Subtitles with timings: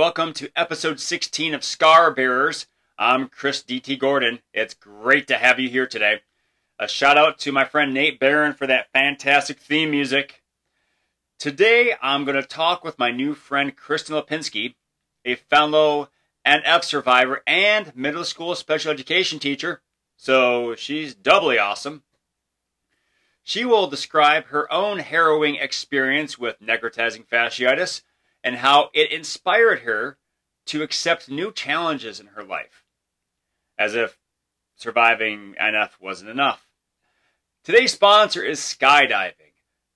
[0.00, 2.66] Welcome to episode 16 of Scar Bearers.
[2.98, 4.38] I'm Chris DT Gordon.
[4.54, 6.22] It's great to have you here today.
[6.78, 10.42] A shout out to my friend Nate Barron for that fantastic theme music.
[11.38, 14.74] Today, I'm going to talk with my new friend Kristen Lipinski,
[15.26, 16.08] a fellow
[16.46, 19.82] NF survivor and middle school special education teacher,
[20.16, 22.04] so she's doubly awesome.
[23.42, 28.00] She will describe her own harrowing experience with necrotizing fasciitis
[28.42, 30.18] and how it inspired her
[30.66, 32.84] to accept new challenges in her life,
[33.78, 34.18] as if
[34.76, 36.66] surviving NF wasn't enough.
[37.64, 39.52] Today's sponsor is skydiving.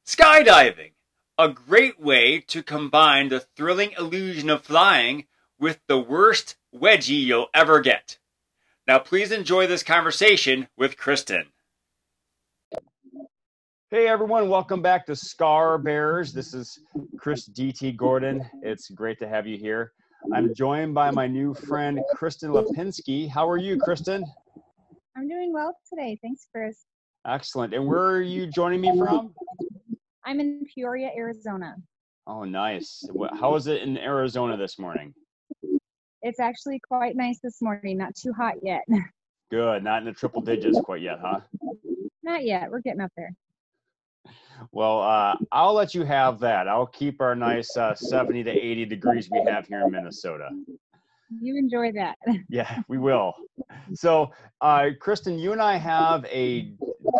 [0.07, 0.93] Skydiving,
[1.39, 5.27] a great way to combine the thrilling illusion of flying
[5.59, 8.19] with the worst wedgie you'll ever get.
[8.87, 11.47] Now, please enjoy this conversation with Kristen.
[13.95, 16.33] Hey everyone, welcome back to Scar Bearers.
[16.33, 16.81] This is
[17.17, 18.45] Chris DT Gordon.
[18.61, 19.93] It's great to have you here.
[20.35, 23.29] I'm joined by my new friend Kristen Lipinski.
[23.29, 24.25] How are you, Kristen?
[25.17, 26.19] I'm doing well today.
[26.23, 26.87] Thanks, Chris.
[27.25, 27.73] Excellent.
[27.73, 29.33] And where are you joining me from?
[30.27, 31.77] I'm in Peoria, Arizona.
[32.27, 33.09] Oh, nice.
[33.39, 35.15] How is it in Arizona this morning?
[36.23, 37.99] It's actually quite nice this morning.
[37.99, 38.83] Not too hot yet.
[39.53, 39.85] Good.
[39.85, 41.43] Not in the triple digits quite yet, huh?
[42.25, 42.73] Not yet.
[42.73, 43.33] We're getting up there.
[44.73, 46.69] Well, uh, I'll let you have that.
[46.69, 50.51] I'll keep our nice uh, 70 to 80 degrees we have here in Minnesota.
[51.41, 52.17] You enjoy that.
[52.49, 53.35] Yeah, we will.
[53.95, 56.73] So, uh, Kristen, you and I have a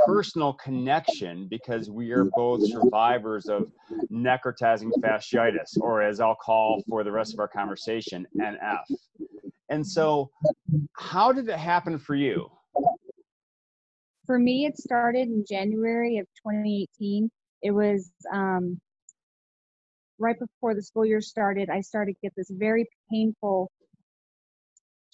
[0.07, 3.71] personal connection because we are both survivors of
[4.13, 8.83] necrotizing fasciitis, or as I'll call for the rest of our conversation, NF.
[9.71, 10.31] And so,
[10.93, 12.51] how did it happen for you?
[14.27, 17.31] For me, it started in January of 2018.
[17.63, 18.81] It was um,
[20.19, 21.69] right before the school year started.
[21.71, 23.71] I started to get this very painful,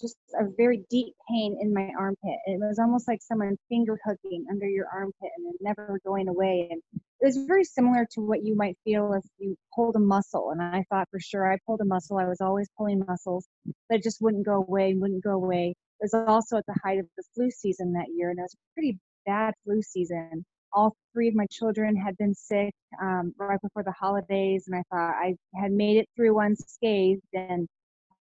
[0.01, 2.37] just a very deep pain in my armpit.
[2.45, 6.67] It was almost like someone finger hooking under your armpit and never going away.
[6.71, 10.51] And it was very similar to what you might feel if you pulled a muscle.
[10.51, 12.17] And I thought for sure I pulled a muscle.
[12.17, 15.75] I was always pulling muscles, but it just wouldn't go away, wouldn't go away.
[16.01, 18.55] It was also at the height of the flu season that year, and it was
[18.55, 20.43] a pretty bad flu season.
[20.73, 24.83] All three of my children had been sick um, right before the holidays, and I
[24.89, 27.21] thought I had made it through unscathed.
[27.33, 27.67] And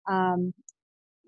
[0.09, 0.53] um,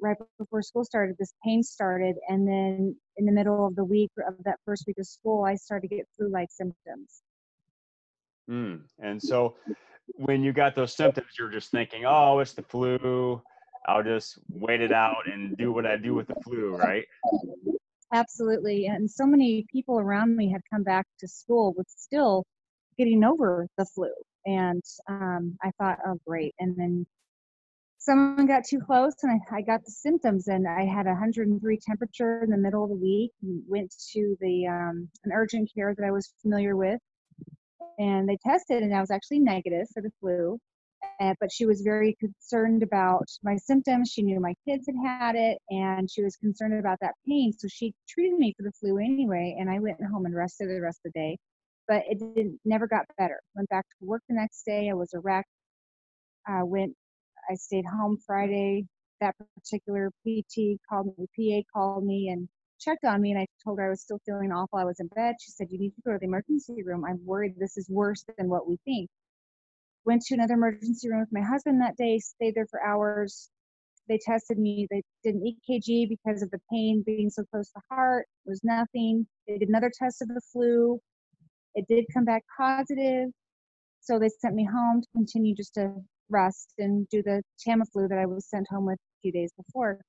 [0.01, 4.11] right before school started, this pain started, and then in the middle of the week
[4.27, 7.23] of that first week of school, I started to get flu-like symptoms.
[8.51, 8.83] Mm.
[8.99, 9.57] And so,
[10.15, 13.43] when you got those symptoms, you're just thinking, "Oh, it's the flu."
[13.87, 17.05] I'll just wait it out and do what I do with the flu, right?
[18.13, 18.87] Absolutely.
[18.87, 22.45] And so many people around me had come back to school with still
[22.99, 24.11] getting over the flu.
[24.47, 26.55] And um, I thought, oh, great.
[26.59, 27.07] And then
[28.01, 32.43] someone got too close and I, I got the symptoms and I had 103 temperature
[32.43, 36.11] in the middle of the week went to the um, an urgent care that I
[36.11, 36.99] was familiar with
[37.99, 40.59] and they tested and I was actually negative for the flu
[41.21, 44.11] uh, but she was very concerned about my symptoms.
[44.11, 47.53] She knew my kids had had it, and she was concerned about that pain.
[47.53, 50.81] So she treated me for the flu anyway, and I went home and rested the
[50.81, 51.39] rest of the day.
[51.89, 53.41] But it didn't, never got better.
[53.55, 54.91] Went back to work the next day.
[54.91, 55.47] I was a wreck.
[56.47, 56.95] I went.
[57.51, 58.87] I stayed home Friday.
[59.21, 61.27] That particular PT called me.
[61.37, 62.49] PA called me and
[62.81, 64.79] checked on me, and I told her I was still feeling awful.
[64.79, 65.37] I was in bed.
[65.41, 67.05] She said, "You need to go to the emergency room.
[67.05, 69.11] I'm worried this is worse than what we think."
[70.05, 73.51] went to another emergency room with my husband that day, stayed there for hours.
[74.09, 74.87] They tested me.
[74.91, 78.27] They did an EKG because of the pain being so close to the heart.
[78.47, 79.27] It was nothing.
[79.47, 81.01] They did another test of the flu.
[81.75, 83.31] It did come back positive.
[84.01, 85.95] So they sent me home to continue just to
[86.31, 90.01] rest and do the Tamiflu that I was sent home with a few days before.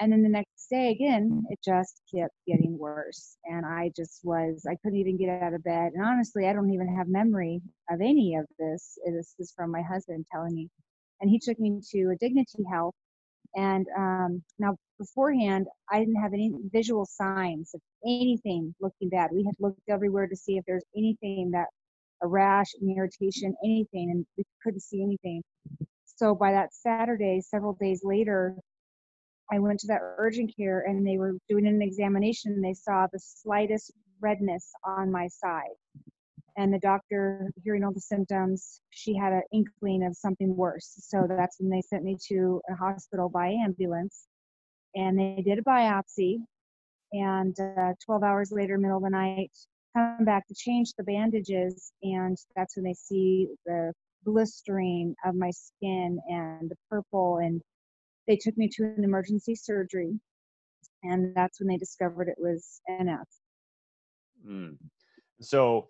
[0.00, 3.36] And then the next day again, it just kept getting worse.
[3.44, 5.92] And I just was, I couldn't even get out of bed.
[5.94, 7.60] And honestly, I don't even have memory
[7.90, 8.98] of any of this.
[9.04, 10.70] This is from my husband telling me.
[11.20, 12.94] And he took me to a Dignity Health.
[13.56, 19.30] And um, now, beforehand, I didn't have any visual signs of anything looking bad.
[19.32, 21.66] We had looked everywhere to see if there's anything that
[22.22, 25.42] a rash, an irritation, anything, and we couldn't see anything.
[26.04, 28.56] So by that Saturday, several days later,
[29.52, 33.06] I went to that urgent care and they were doing an examination and they saw
[33.06, 35.74] the slightest redness on my side.
[36.56, 40.94] And the doctor, hearing all the symptoms, she had an inkling of something worse.
[40.98, 44.26] So that's when they sent me to a hospital by ambulance.
[44.94, 46.38] And they did a biopsy.
[47.12, 49.52] And uh, 12 hours later, middle of the night,
[49.94, 51.92] come back to change the bandages.
[52.02, 53.92] And that's when they see the
[54.24, 57.60] blistering of my skin and the purple and
[58.28, 60.20] they took me to an emergency surgery
[61.02, 63.24] and that's when they discovered it was NF.
[64.46, 64.76] Mm.
[65.40, 65.88] So,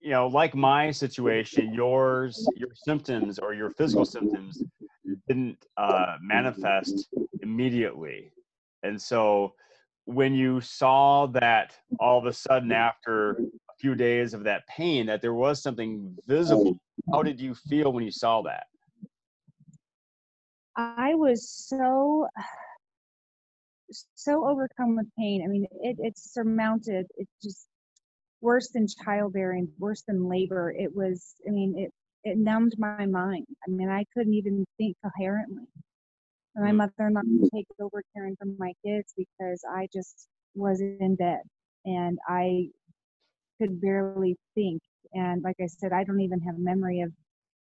[0.00, 4.62] you know, like my situation, yours, your symptoms or your physical symptoms
[5.28, 7.08] didn't uh, manifest
[7.42, 8.32] immediately.
[8.82, 9.54] And so
[10.04, 12.72] when you saw that all of a sudden mm-hmm.
[12.72, 16.22] after a few days of that pain, that there was something oh.
[16.26, 16.78] visible,
[17.12, 18.66] how did you feel when you saw that?
[20.76, 22.26] I was so
[24.14, 25.42] so overcome with pain.
[25.44, 27.06] I mean, it, it's surmounted.
[27.16, 27.66] It's just
[28.40, 30.72] worse than childbearing, worse than labor.
[30.76, 31.34] It was.
[31.46, 31.92] I mean, it
[32.24, 33.46] it numbed my mind.
[33.66, 35.64] I mean, I couldn't even think coherently.
[36.56, 41.40] My mother-in-law would take over caring for my kids because I just was in bed
[41.84, 42.70] and I
[43.60, 44.82] could barely think.
[45.14, 47.12] And like I said, I don't even have a memory of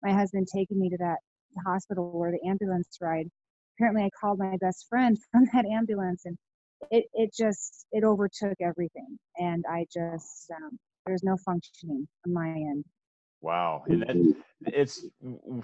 [0.03, 1.17] my husband taking me to that
[1.65, 3.29] hospital or the ambulance ride.
[3.77, 6.38] Apparently, I called my best friend from that ambulance, and
[6.91, 12.49] it it just it overtook everything, and I just um, there's no functioning on my
[12.49, 12.85] end.
[13.41, 14.17] Wow, and that,
[14.65, 15.05] it's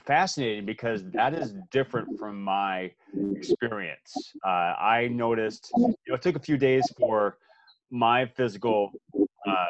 [0.05, 2.91] fascinating because that is different from my
[3.35, 4.33] experience.
[4.45, 7.37] Uh, I noticed, you know, it took a few days for
[7.89, 8.91] my physical
[9.47, 9.65] uh,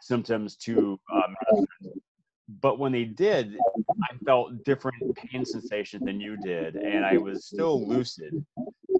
[0.00, 1.54] symptoms to uh,
[2.48, 3.56] but when they did,
[4.02, 8.44] I felt different pain sensations than you did, and I was still lucid.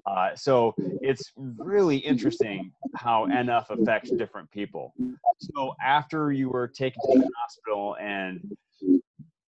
[0.05, 4.93] Uh, so it's really interesting how NF affects different people.
[5.39, 8.55] So after you were taken to the hospital and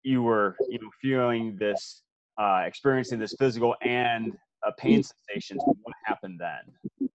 [0.02, 2.02] you were, you know, feeling this,
[2.38, 7.08] uh, experiencing this physical and a pain sensations, what happened then?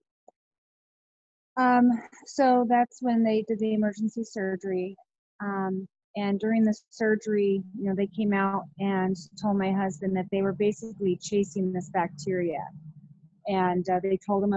[1.56, 1.90] Um,
[2.26, 4.96] so that's when they did the emergency surgery.
[5.42, 10.26] Um, and during the surgery, you know, they came out and told my husband that
[10.30, 12.64] they were basically chasing this bacteria.
[13.46, 14.54] And uh, they told him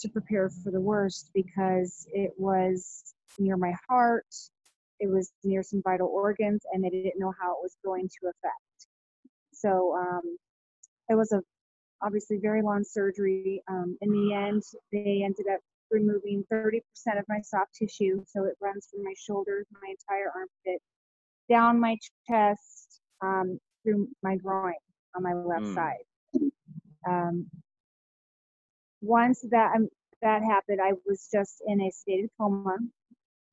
[0.00, 4.26] to prepare for the worst because it was near my heart,
[4.98, 8.28] it was near some vital organs, and they didn't know how it was going to
[8.28, 8.88] affect.
[9.52, 10.36] So um,
[11.08, 11.40] it was a
[12.02, 13.62] obviously very long surgery.
[13.68, 14.62] Um, in the end,
[14.92, 15.60] they ended up
[15.90, 16.80] removing 30%
[17.18, 20.82] of my soft tissue, so it runs from my shoulders, my entire armpit,
[21.48, 21.96] down my
[22.28, 24.74] chest um, through my groin
[25.14, 25.74] on my left mm.
[25.74, 26.04] side.
[27.08, 27.46] Um,
[29.00, 29.88] once that um,
[30.22, 32.76] that happened, I was just in a state of coma,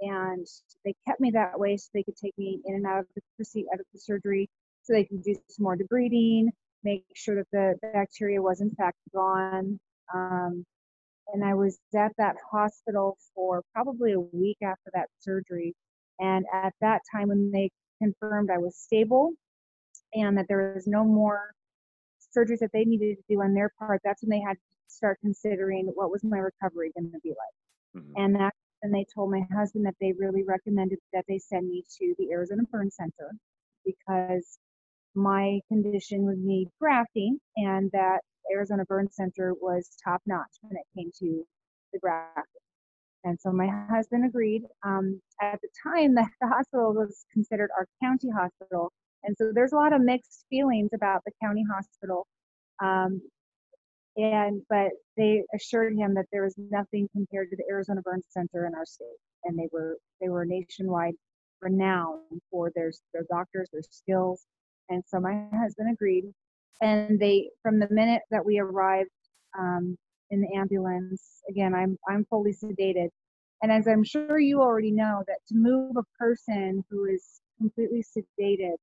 [0.01, 0.47] and
[0.83, 3.21] they kept me that way so they could take me in and out of the
[3.35, 4.49] proceed out of the surgery,
[4.81, 6.47] so they could do some more debriding,
[6.83, 9.79] make sure that the bacteria was in fact gone.
[10.13, 10.65] Um,
[11.33, 15.73] and I was at that hospital for probably a week after that surgery.
[16.19, 17.71] And at that time, when they
[18.03, 19.33] confirmed I was stable
[20.13, 21.53] and that there was no more
[22.35, 25.19] surgeries that they needed to do on their part, that's when they had to start
[25.21, 28.03] considering what was my recovery going to be like.
[28.03, 28.13] Mm-hmm.
[28.17, 31.83] And that's when they told my husband that they really recommended that they send me
[31.99, 33.31] to the Arizona Burn Center
[33.85, 34.57] because
[35.15, 38.19] my condition would need grafting and that
[38.51, 41.45] Arizona Burn Center was top notch when it came to
[41.91, 42.62] the grafting.
[43.23, 44.63] And so my husband agreed.
[44.85, 48.91] Um, at the time, the, the hospital was considered our county hospital.
[49.23, 52.27] And so there's a lot of mixed feelings about the county hospital.
[52.81, 53.21] Um,
[54.15, 58.67] and but they assured him that there was nothing compared to the Arizona Burn Center
[58.67, 59.07] in our state,
[59.43, 61.15] and they were they were nationwide
[61.61, 64.45] renowned for their their doctors, their skills,
[64.89, 66.25] and so my husband agreed.
[66.81, 69.09] And they from the minute that we arrived,
[69.57, 69.97] um,
[70.31, 71.41] in the ambulance.
[71.49, 73.09] Again, I'm I'm fully sedated.
[73.61, 78.03] And as I'm sure you already know, that to move a person who is completely
[78.03, 78.75] sedated,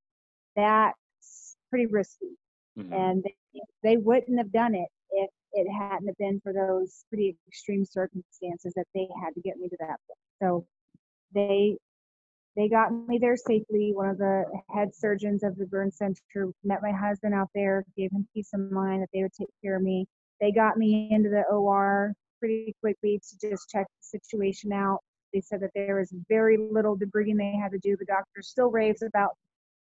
[0.55, 2.37] that's pretty risky.
[2.77, 2.93] Mm-hmm.
[2.93, 7.37] And they, they wouldn't have done it if it hadn't have been for those pretty
[7.47, 10.19] extreme circumstances that they had to get me to that point.
[10.41, 10.65] So
[11.33, 11.77] they
[12.55, 13.91] they got me there safely.
[13.93, 18.11] One of the head surgeons of the burn center met my husband out there, gave
[18.11, 20.05] him peace of mind that they would take care of me.
[20.41, 24.99] They got me into the OR pretty quickly to just check the situation out.
[25.33, 27.95] They said that there was very little debriding they had to do.
[27.97, 29.31] The doctor still raves about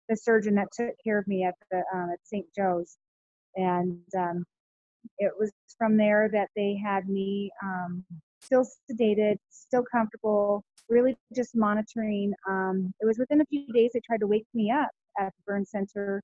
[0.09, 2.47] the surgeon that took care of me at the um, at St.
[2.55, 2.99] Joe's,
[3.57, 4.45] and um,
[5.19, 8.05] it was from there that they had me um,
[8.43, 12.33] still sedated, still comfortable, really just monitoring.
[12.49, 15.43] Um, it was within a few days they tried to wake me up at the
[15.47, 16.23] burn center,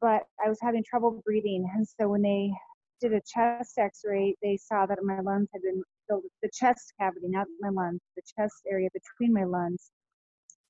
[0.00, 2.50] but I was having trouble breathing, and so when they
[3.00, 6.92] did a chest x-ray, they saw that my lungs had been filled with the chest
[7.00, 9.90] cavity, not my lungs, the chest area between my lungs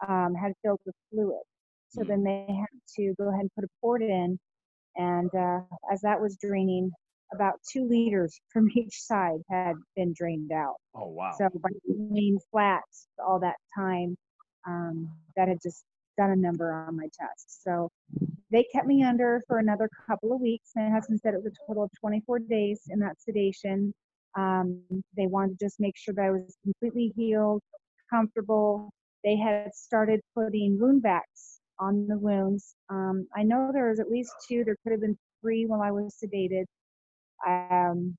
[0.08, 1.42] um, had filled with fluid.
[1.88, 2.08] So Mm.
[2.08, 4.38] then they had to go ahead and put a port in.
[4.96, 5.60] And uh,
[5.92, 6.90] as that was draining,
[7.32, 10.76] about two liters from each side had been drained out.
[10.94, 11.42] Oh wow.
[11.42, 11.70] So by
[12.14, 12.82] being flat
[13.24, 14.16] all that time,
[14.66, 15.84] um, that had just
[16.16, 17.62] done a number on my chest.
[17.62, 17.90] So
[18.50, 20.70] they kept me under for another couple of weeks.
[20.74, 23.94] My husband said it was a total of 24 days in that sedation.
[24.36, 24.82] Um,
[25.16, 27.62] they wanted to just make sure that I was completely healed,
[28.10, 28.90] comfortable.
[29.24, 32.74] They had started putting wound vacs on the wounds.
[32.88, 34.64] Um, I know there was at least two.
[34.64, 36.64] There could have been three while I was sedated.
[37.46, 38.16] Um,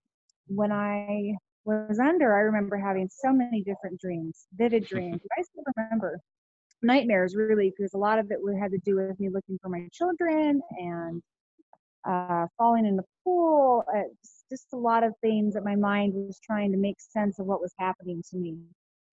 [0.48, 5.22] when I was under, I remember having so many different dreams, vivid dreams.
[5.38, 6.20] I still remember
[6.84, 9.88] nightmares really because a lot of it had to do with me looking for my
[9.92, 11.22] children and
[12.08, 13.84] uh, falling in the pool.
[13.94, 14.04] Uh,
[14.50, 17.62] just- a lot of things that my mind was trying to make sense of what
[17.62, 18.58] was happening to me.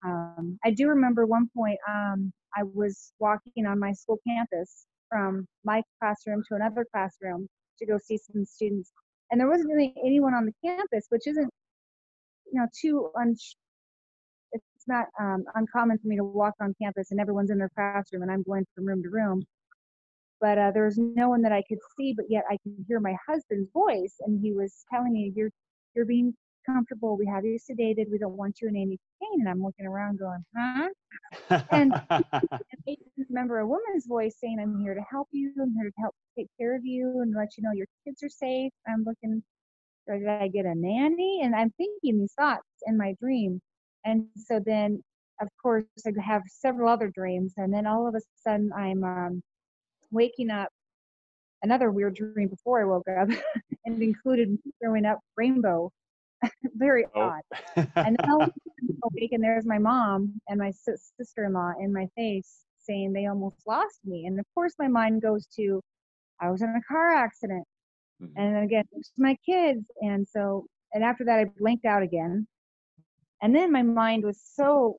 [0.05, 5.47] Um, I do remember one point um, I was walking on my school campus from
[5.65, 7.49] my classroom to another classroom
[7.79, 8.93] to go see some students,
[9.31, 11.51] and there wasn't really anyone on the campus, which isn't
[12.53, 13.11] you know too
[14.88, 18.30] not um, uncommon for me to walk on campus and everyone's in their classroom and
[18.30, 19.45] I'm going from room to room.
[20.40, 23.00] But uh, there was no one that I could see, but yet I could hear
[23.00, 25.50] my husband's voice, and he was telling me, "You're
[25.95, 26.35] you're being
[26.66, 27.16] comfortable.
[27.16, 28.11] We have you sedated.
[28.11, 30.90] We don't want you in any pain." And I'm looking around, going, "Huh?"
[31.75, 31.97] and-
[32.88, 32.97] I
[33.28, 35.52] remember a woman's voice saying, "I'm here to help you.
[35.61, 38.28] I'm here to help take care of you and let you know your kids are
[38.28, 39.42] safe." I'm looking,
[40.09, 41.40] or did I get a nanny?
[41.45, 43.61] And I'm thinking these thoughts in my dream.
[44.09, 45.03] And so then,
[45.43, 49.43] of course, I have several other dreams, and then all of a sudden, I'm um,
[50.11, 50.71] waking up.
[51.62, 53.29] Another weird dream before I woke up,
[53.85, 55.91] and it included throwing up rainbow.
[56.77, 57.21] Very Oh.
[57.21, 57.43] odd.
[58.07, 61.73] And then all of a sudden I'm awake, and there's my mom and my sister-in-law
[61.81, 64.27] in my face saying they almost lost me.
[64.27, 65.81] And of course, my mind goes to,
[66.41, 67.65] I was in a car accident,
[68.23, 68.33] Mhm.
[68.37, 69.85] and then again, it's my kids.
[70.00, 72.47] And so, and after that, I blinked out again.
[73.42, 74.99] And then my mind was so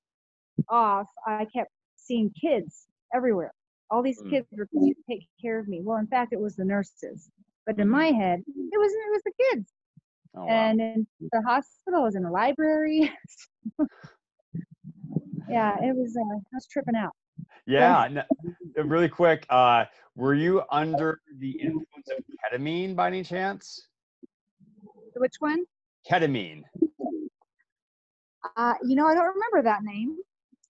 [0.70, 3.54] off, I kept seeing kids everywhere.
[3.92, 4.30] All these Mm.
[4.30, 5.82] kids were coming to take care of me.
[5.84, 7.30] Well, in fact, it was the nurses.
[7.66, 9.74] But in my head, it was it was the kids.
[10.36, 10.48] Oh, wow.
[10.52, 13.12] And in the hospital, I was in the library.
[15.50, 16.16] yeah, it was.
[16.16, 17.14] Uh, I was tripping out.
[17.66, 19.46] Yeah, n- uh, really quick.
[19.50, 23.88] Uh, were you under the influence of ketamine by any chance?
[25.16, 25.66] Which one?
[26.10, 26.64] Ketamine.
[28.56, 30.18] Uh, you know, I don't remember that name.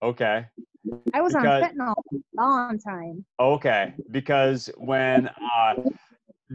[0.01, 0.45] Okay.
[1.13, 3.25] I was Because- on fentanyl a long time.
[3.39, 3.93] Okay.
[4.11, 5.75] Because when uh,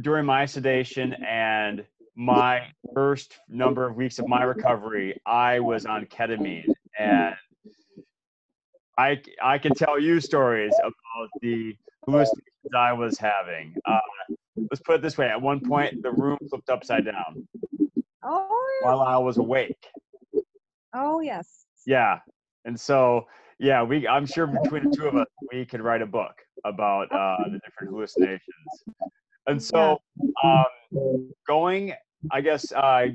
[0.01, 1.85] during my sedation and
[2.17, 2.63] my
[2.95, 7.35] first number of weeks of my recovery, I was on ketamine, and
[8.97, 12.41] I I can tell you stories about the hallucinations
[12.77, 13.75] I was having.
[13.85, 13.99] Uh,
[14.57, 17.49] let's put it this way: at one point, the room flipped upside down
[18.23, 19.85] Oh, while I was awake.
[20.95, 21.67] Oh yes.
[21.87, 22.21] Yeah.
[22.65, 23.27] And so,
[23.59, 26.35] yeah, we I'm sure between the two of us, we could write a book
[26.65, 28.41] about uh, the different hallucinations.
[29.47, 30.01] And so,
[30.43, 31.93] um, going,
[32.31, 33.09] I guess, uh,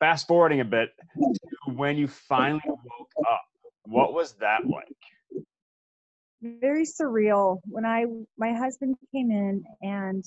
[0.00, 3.42] fast forwarding a bit to when you finally woke up,
[3.84, 4.88] what was that like?
[6.60, 8.04] very surreal when i
[8.36, 10.24] my husband came in and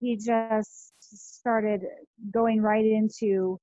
[0.00, 1.82] he just started
[2.32, 3.58] going right into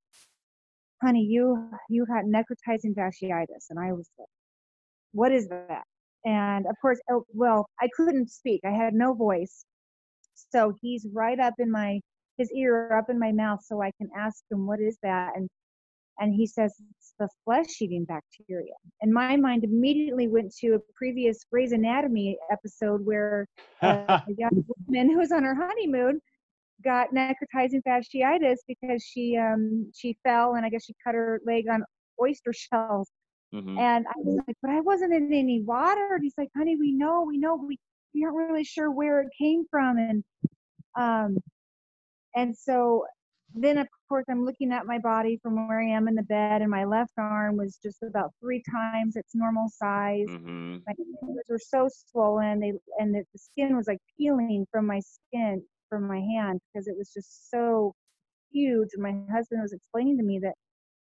[1.01, 3.67] honey you you got necrotizing fasciitis.
[3.69, 4.27] And i was like
[5.13, 5.83] what is that?
[6.25, 8.61] And of course oh, well i couldn't speak.
[8.65, 9.65] I had no voice.
[10.51, 11.99] So he's right up in my
[12.37, 15.33] his ear up in my mouth so i can ask him what is that?
[15.35, 15.49] And
[16.19, 18.73] and he says it's the flesh-eating bacteria.
[19.01, 23.47] And my mind immediately went to a previous Grey's Anatomy episode where
[23.81, 26.21] uh, a young woman who was on her honeymoon
[26.83, 31.65] got necrotizing fasciitis because she um she fell and I guess she cut her leg
[31.71, 31.83] on
[32.21, 33.09] oyster shells.
[33.53, 33.77] Mhm.
[33.79, 36.15] And I was like, but I wasn't in any water.
[36.15, 37.77] And he's like, honey, we know, we know, we
[38.13, 39.97] we aren't really sure where it came from.
[39.97, 40.23] And
[40.99, 41.37] um
[42.35, 43.05] and so
[43.53, 46.61] then of course I'm looking at my body from where I am in the bed,
[46.61, 50.27] and my left arm was just about three times its normal size.
[50.27, 50.83] Mhm.
[50.87, 54.99] My fingers were so swollen, they and the, the skin was like peeling from my
[54.99, 57.95] skin from my hand because it was just so
[58.51, 58.89] huge.
[58.95, 60.55] And my husband was explaining to me that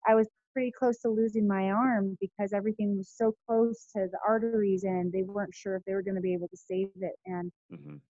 [0.07, 4.19] I was pretty close to losing my arm because everything was so close to the
[4.27, 7.13] arteries, and they weren't sure if they were going to be able to save it.
[7.25, 8.01] And Mhm.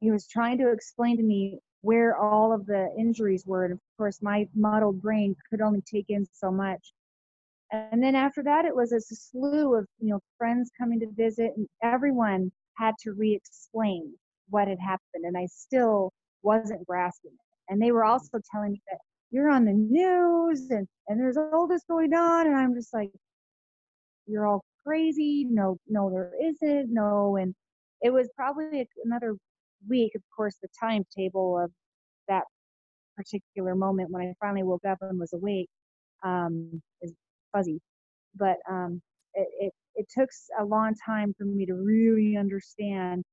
[0.00, 3.64] he was trying to explain to me where all of the injuries were.
[3.64, 6.92] And of course, my muddled brain could only take in so much.
[7.72, 11.52] and then after that, it was a slew of you know friends coming to visit,
[11.56, 14.18] and everyone had to re-explain
[14.50, 17.72] what had happened, and I still wasn't grasping it.
[17.72, 18.98] And they were also telling me that
[19.30, 23.10] you're on the news and and there's all this going on, and I'm just like,
[24.26, 25.46] you're all crazy.
[25.48, 26.92] No, no, there isn't.
[26.92, 27.54] No, and
[28.02, 29.34] it was probably another
[29.88, 30.12] week.
[30.14, 31.70] Of course, the timetable of
[32.28, 32.44] that
[33.16, 35.68] particular moment when I finally woke up and was awake
[36.24, 37.12] um, is
[37.52, 37.80] fuzzy.
[38.34, 39.00] But um,
[39.34, 43.24] it, it, it took a long time for me to really understand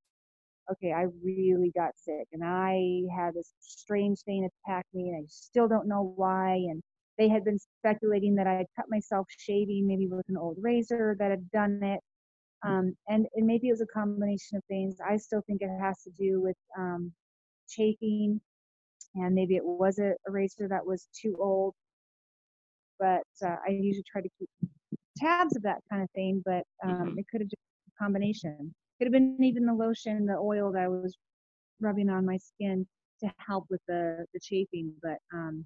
[0.71, 5.25] okay, I really got sick and I had this strange thing attack me and I
[5.27, 6.53] still don't know why.
[6.53, 6.81] And
[7.17, 11.15] they had been speculating that I had cut myself shaving, maybe with an old razor
[11.19, 11.99] that had done it.
[12.63, 14.97] Um, and, and maybe it was a combination of things.
[15.05, 17.11] I still think it has to do with um,
[17.67, 18.39] chafing
[19.15, 21.73] and maybe it was a, a razor that was too old.
[22.99, 24.49] But uh, I usually try to keep
[25.17, 27.19] tabs of that kind of thing, but um, mm-hmm.
[27.19, 28.73] it could have just been a combination.
[29.01, 31.17] Could have been even the lotion, the oil that I was
[31.79, 32.85] rubbing on my skin
[33.23, 34.93] to help with the, the chafing.
[35.01, 35.65] But um,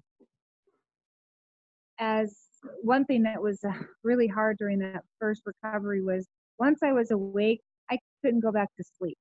[1.98, 2.34] as
[2.82, 6.26] one thing that was uh, really hard during that first recovery was
[6.58, 9.18] once I was awake, I couldn't go back to sleep.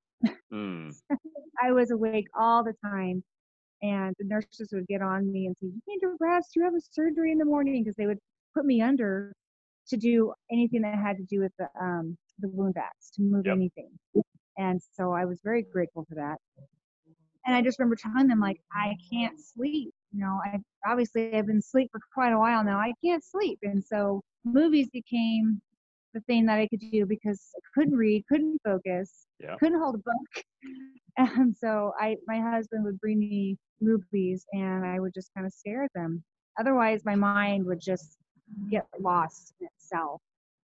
[0.53, 0.95] Mm.
[1.61, 3.21] I was awake all the time
[3.81, 6.55] and the nurses would get on me and say, "You need to rest.
[6.55, 8.19] You have a surgery in the morning," because they would
[8.53, 9.33] put me under
[9.89, 13.45] to do anything that had to do with the um, the wound vacs to move
[13.45, 13.55] yep.
[13.55, 13.89] anything.
[14.57, 16.37] And so I was very grateful for that.
[17.45, 19.93] And I just remember telling them like, I can't sleep.
[20.11, 22.79] You know, I obviously I've been asleep for quite a while now.
[22.79, 23.59] I can't sleep.
[23.63, 25.61] And so movies became
[26.13, 29.55] the thing that I could do because I couldn't read, couldn't focus, yeah.
[29.59, 30.43] couldn't hold a book.
[31.17, 35.53] And so I my husband would bring me movies and I would just kind of
[35.53, 36.21] stare at them.
[36.59, 38.17] Otherwise, my mind would just
[38.69, 40.21] get lost in itself.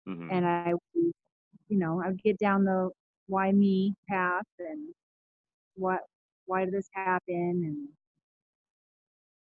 [0.08, 0.30] Mm-hmm.
[0.30, 2.88] And I, you know, I would get down the
[3.28, 4.88] why me path and
[5.76, 6.00] what,
[6.46, 7.18] why did this happen?
[7.28, 7.88] And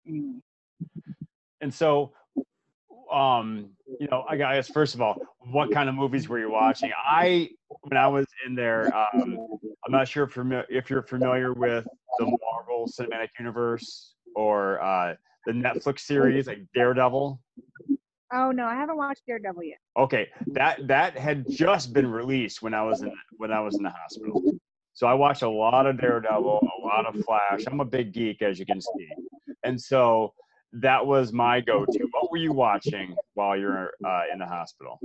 [0.08, 0.40] anyway.
[1.62, 2.12] And so,
[3.12, 5.18] um, you know, I guess first of all,
[5.52, 6.92] what kind of movies were you watching?
[6.98, 7.50] I,
[7.82, 9.38] when I was in there, um,
[9.86, 10.38] I'm not sure if,
[10.70, 11.86] if you're familiar with
[12.18, 17.40] the Marvel Cinematic Universe or uh, the Netflix series like Daredevil.
[18.32, 19.80] Oh no, I haven't watched Daredevil yet.
[19.98, 23.84] Okay, that that had just been released when I was in when I was in
[23.84, 24.44] the hospital.
[24.94, 27.66] So I watched a lot of Daredevil, a lot of Flash.
[27.68, 29.10] I'm a big geek, as you can see,
[29.64, 30.34] and so
[30.74, 32.08] that was my go-to.
[32.12, 35.00] What were you watching while you're uh, in the hospital?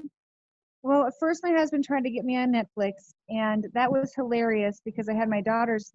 [0.82, 2.92] Well, at first my husband tried to get me on Netflix,
[3.30, 5.90] and that was hilarious because I had my daughter's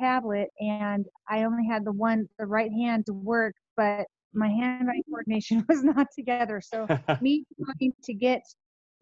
[0.00, 5.02] tablet and I only had the one, the right hand to work, but my hand-eye
[5.08, 6.60] coordination was not together.
[6.60, 6.86] So
[7.20, 8.42] me trying to get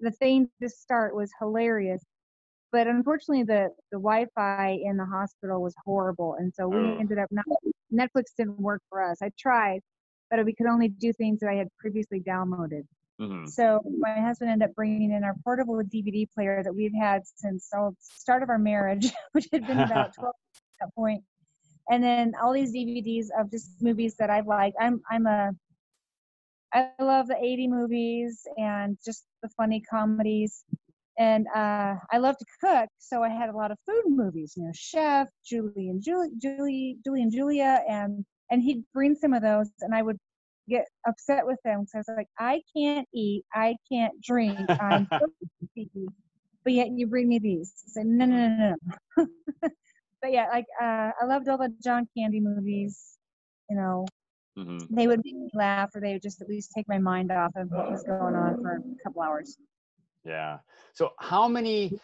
[0.00, 2.02] the thing to start was hilarious.
[2.72, 6.98] But unfortunately, the the Wi-Fi in the hospital was horrible, and so we oh.
[7.00, 7.44] ended up not.
[7.92, 9.18] Netflix didn't work for us.
[9.20, 9.80] I tried,
[10.30, 12.82] but we could only do things that I had previously downloaded.
[13.20, 13.46] Mm-hmm.
[13.46, 17.68] So my husband ended up bringing in our portable DVD player that we've had since
[17.70, 21.24] the start of our marriage, which had been about 12 at that point
[21.90, 24.76] and then all these DVDs of just movies that I've liked.
[24.80, 25.50] I'm I'm a
[26.72, 30.64] I love the 80 movies and just the funny comedies.
[31.18, 34.64] And uh, I love to cook, so I had a lot of food movies, you
[34.64, 39.42] know, Chef, Julie and Julie, Julie, Julie and Julia, and and he'd bring some of
[39.42, 40.16] those, and I would
[40.68, 45.08] get upset with them because I was like, I can't eat, I can't drink, I'm
[46.64, 47.72] but yet you bring me these.
[47.86, 48.76] I said, no, no, no,
[49.18, 49.26] no
[50.22, 53.18] but yeah, like uh, I loved all the John Candy movies.
[53.68, 54.06] You know,
[54.58, 54.94] mm-hmm.
[54.94, 57.52] they would make me laugh, or they would just at least take my mind off
[57.56, 59.56] of what was going on for a couple hours.
[60.24, 60.58] Yeah.
[60.94, 61.98] So, how many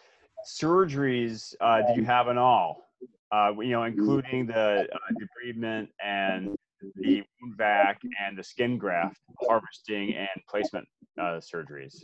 [0.47, 2.83] surgeries uh, did you have in all?
[3.31, 6.55] Uh, you know, including the uh, debridement and
[6.95, 10.87] the wound vac and the skin graft harvesting and placement
[11.19, 12.03] uh, surgeries.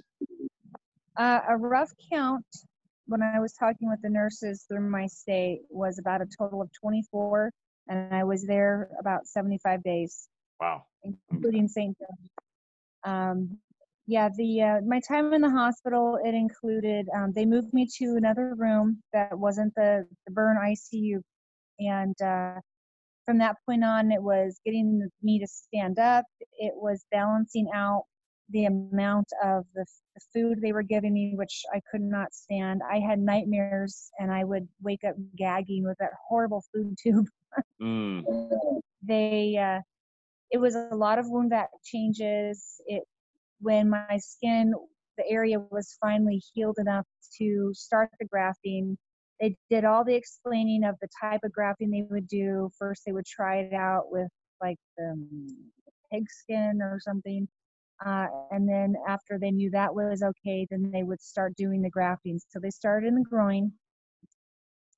[1.16, 2.46] Uh, a rough count
[3.06, 6.70] when I was talking with the nurses through my stay was about a total of
[6.80, 7.52] 24,
[7.88, 10.28] and I was there about 75 days.
[10.60, 10.84] Wow.
[11.04, 11.98] Including St.
[11.98, 12.30] Joe's.
[13.06, 13.58] Um,
[14.06, 18.16] yeah, the uh, my time in the hospital it included um, they moved me to
[18.18, 21.22] another room that wasn't the, the burn ICU,
[21.80, 22.60] and uh,
[23.26, 26.26] from that point on it was getting me to stand up.
[26.58, 28.04] It was balancing out
[28.50, 32.82] the amount of the, the, food they were giving me, which I could not stand.
[32.90, 37.28] I had nightmares and I would wake up gagging with that horrible food tube.
[37.82, 38.24] mm.
[39.06, 39.82] They, uh,
[40.50, 42.80] it was a lot of wound vac changes.
[42.86, 43.04] It
[43.60, 44.74] when my skin,
[45.18, 47.06] the area was finally healed enough
[47.40, 48.98] to start the grafting,
[49.40, 52.70] they did all the explaining of the type of grafting they would do.
[52.78, 54.30] First, they would try it out with
[54.62, 55.18] like the
[56.12, 57.48] pig skin or something.
[58.06, 61.90] Uh, and then after they knew that was okay, then they would start doing the
[61.90, 62.40] grafting.
[62.50, 63.72] So they started in the groin.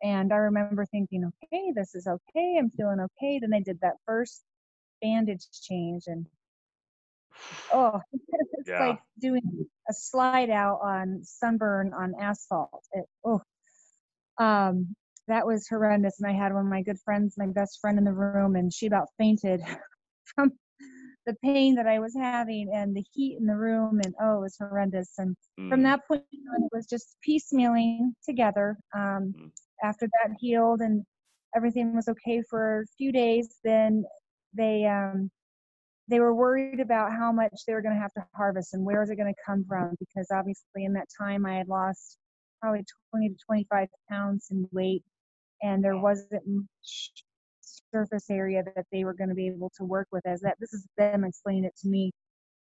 [0.04, 2.56] And I remember thinking, okay, this is okay.
[2.60, 3.40] I'm feeling okay.
[3.40, 4.44] Then they did that first
[5.02, 6.26] bandage change and
[7.74, 8.02] oh,
[8.54, 8.80] it's Yeah.
[8.80, 12.84] like doing a slide out on sunburn on asphalt.
[12.94, 13.42] It, oh,
[14.40, 14.96] um,
[15.28, 16.20] that was horrendous.
[16.20, 18.72] And I had one of my good friends, my best friend in the room, and
[18.74, 19.62] she about fainted
[20.36, 20.52] from
[21.26, 24.00] the pain that I was having and the heat in the room.
[24.04, 25.14] And oh, it was horrendous.
[25.18, 25.36] And
[25.70, 25.84] from Mm.
[25.84, 28.78] that point on, it was just piecemealing together.
[28.94, 29.52] Um, Mm.
[29.84, 31.06] After that healed and
[31.56, 34.06] everything was okay for a few days, then
[34.54, 35.30] they um,
[36.08, 39.02] they were worried about how much they were going to have to harvest and where
[39.02, 42.18] is it going to come from because obviously in that time I had lost
[42.62, 45.04] probably 20 to 25 pounds in weight
[45.64, 47.25] and there wasn't much
[47.92, 50.74] surface area that they were going to be able to work with as that this
[50.74, 52.12] is them explaining it to me.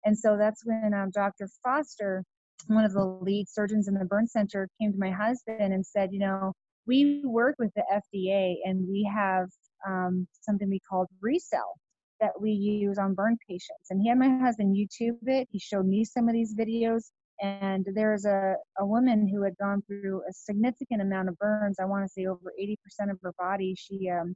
[0.04, 2.24] And so that's when um, dr foster
[2.68, 6.10] one of the lead surgeons in the burn center came to my husband and said
[6.12, 6.52] you know
[6.86, 9.48] we work with the fda and we have
[9.86, 11.74] um, something we called ReCell
[12.20, 13.90] that we use on burn patients.
[13.90, 15.48] And he had my husband youtube it.
[15.50, 17.10] He showed me some of these videos.
[17.42, 21.84] And there's a, a woman who had gone through a significant amount of burns i
[21.84, 22.76] want to say over 80%
[23.10, 23.74] of her body.
[23.76, 24.34] She um,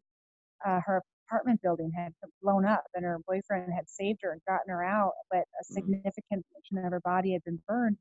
[0.66, 4.68] uh, her apartment building had blown up and her boyfriend had saved her and gotten
[4.71, 5.75] her out but a Mm.
[5.75, 7.97] significant portion of her body had been burned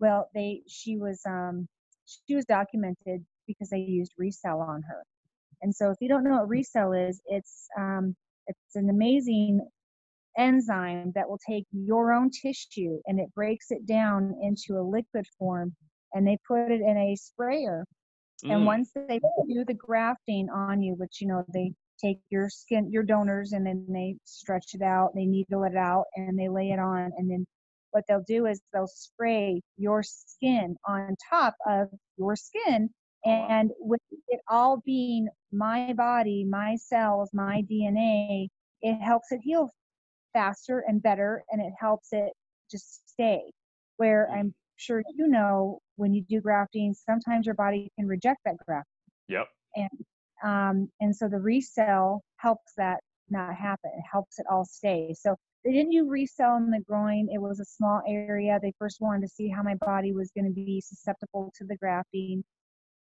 [0.00, 1.66] well they she was um
[2.06, 5.02] she was documented because they used ReCell on her
[5.62, 8.14] and so if you don't know what ReCell is it's um
[8.46, 9.60] it's an amazing
[10.38, 15.26] enzyme that will take your own tissue and it breaks it down into a liquid
[15.38, 15.74] form
[16.14, 17.84] and they put it in a sprayer
[18.48, 18.66] and Mm.
[18.66, 23.02] once they do the grafting on you, which you know they take your skin, your
[23.02, 26.78] donors, and then they stretch it out, they needle it out, and they lay it
[26.78, 27.46] on, and then
[27.92, 32.90] what they'll do is they'll spray your skin on top of your skin,
[33.26, 38.48] Oh, and with it all being my body, my cells, my DNA,
[38.82, 39.70] it helps it heal
[40.32, 42.32] faster and better, and it helps it
[42.70, 43.52] just stay.
[43.96, 44.38] Where Mm.
[44.38, 48.88] I'm sure you know when you do grafting, sometimes your body can reject that graft.
[49.28, 49.48] Yep.
[49.76, 49.90] And
[50.44, 53.90] um, and so the ReCell helps that not happen.
[53.96, 55.14] It helps it all stay.
[55.18, 57.28] So they didn't do ReCell in the groin.
[57.32, 58.58] It was a small area.
[58.62, 61.76] They first wanted to see how my body was going to be susceptible to the
[61.76, 62.42] grafting.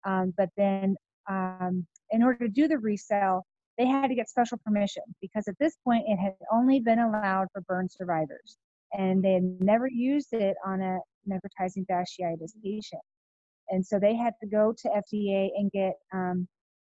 [0.05, 0.95] Um, but then
[1.29, 3.41] um, in order to do the ReCell,
[3.77, 7.47] they had to get special permission because at this point it had only been allowed
[7.53, 8.57] for burn survivors.
[8.91, 13.01] And they had never used it on a necrotizing fasciitis patient.
[13.69, 16.47] And so they had to go to FDA and get um,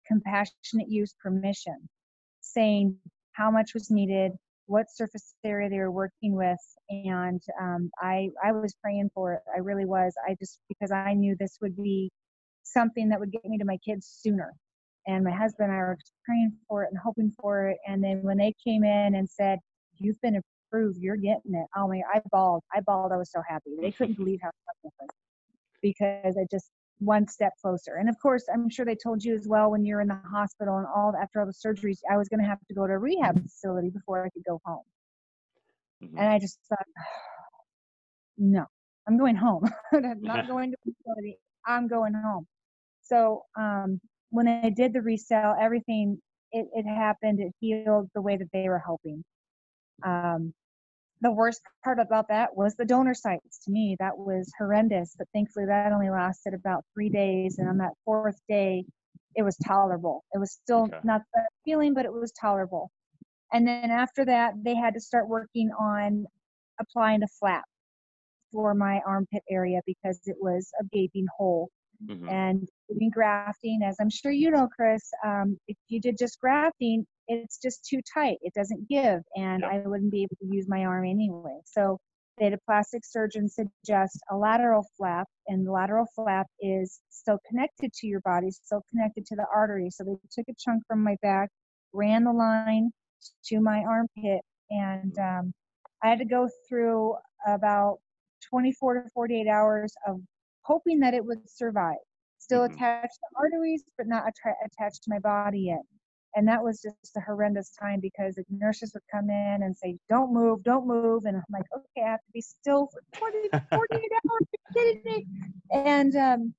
[0.07, 1.89] compassionate use permission,
[2.41, 2.97] saying
[3.33, 4.33] how much was needed,
[4.67, 6.59] what surface area they were working with,
[6.91, 9.41] and um, I I was praying for it.
[9.55, 10.15] I really was.
[10.29, 12.11] I just because I knew this would be
[12.65, 14.53] something that would get me to my kids sooner.
[15.09, 17.79] And my husband and I were praying for it and hoping for it.
[17.87, 19.61] And then when they came in and said,
[19.99, 20.41] "You've been
[20.73, 22.03] approved, you're getting it," oh my!
[22.13, 22.65] I bawled.
[22.75, 23.13] I bawled.
[23.13, 23.77] I was so happy.
[23.81, 25.11] They couldn't believe how happy I was
[25.83, 27.97] because I just one step closer.
[27.97, 30.79] And of course, I'm sure they told you as well when you're in the hospital
[30.79, 32.99] and all after all the surgeries, I was going to have to go to a
[32.99, 34.85] rehab facility before I could go home.
[36.03, 36.19] Mhm.
[36.19, 36.87] And I just thought,
[38.39, 38.67] no,
[39.07, 39.69] I'm going home.
[39.93, 41.39] I'm not going to a facility.
[41.67, 42.47] I'm going home.
[43.03, 46.21] So um, when they did the ReCell, everything
[46.53, 47.41] it, it happened.
[47.41, 49.25] It healed the way that they were hoping.
[50.05, 50.55] Um,
[51.21, 53.59] the worst part about that was the donor sites.
[53.65, 55.15] To me, that was horrendous.
[55.19, 57.59] But thankfully, that only lasted about three days.
[57.59, 58.85] And on that fourth day,
[59.35, 60.25] it was tolerable.
[60.35, 61.01] It was still Okay.
[61.03, 62.91] not the feeling, but it was tolerable.
[63.53, 66.27] And then after that, they had to start working on
[66.81, 67.65] applying a flap
[68.53, 71.71] for my armpit area because it was a gaping hole.
[72.03, 72.29] Mhm.
[72.31, 77.07] And doing grafting, as I'm sure you know, Chris, um, if you did just grafting,
[77.29, 78.39] it's just too tight.
[78.43, 79.65] It doesn't give, and.
[79.65, 81.59] I wouldn't be able to use my arm anyway.
[81.65, 81.99] So
[82.39, 87.39] they had a plastic surgeon suggest a lateral flap, and the lateral flap is still
[87.49, 89.91] connected to your body, still connected to the artery.
[89.91, 91.49] So they took a chunk from my back,
[91.93, 92.91] ran the line
[93.47, 95.53] to my armpit, and um,
[96.03, 97.99] I had to go through about
[98.51, 100.21] 24 to 48 hours of
[100.67, 101.97] hoping that it would survive.
[102.39, 102.73] Still Mhm.
[102.73, 105.83] attached to arteries, but not attra- attached to my body yet.
[106.37, 109.97] and that was just a horrendous time because the nurses would come in and say,
[110.11, 113.49] "Don't move, don't move," and I'm like, "Okay, I have to be still for 20,
[113.73, 115.27] 48 hours." Are you kidding me?
[115.73, 116.55] And um,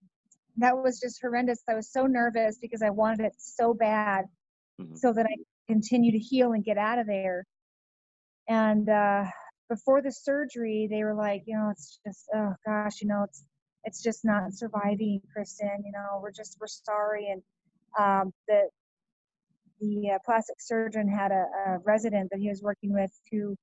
[0.58, 1.62] that was just horrendous.
[1.70, 4.26] I was so nervous because I wanted it so bad,
[4.82, 4.96] mm-hmm.
[4.96, 5.36] so that I
[5.68, 7.46] continue to heal and get out of there.
[8.48, 9.26] And uh,
[9.70, 13.44] before the surgery, they were like, you know, it's just, oh gosh, you know, it's
[13.88, 15.82] it's just not surviving, Kristen.
[15.86, 17.30] You know, we're just we're sorry.
[17.32, 17.42] And
[17.98, 18.70] um, the
[19.80, 23.56] the uh, plastic surgeon had a, a, resident that he was working with who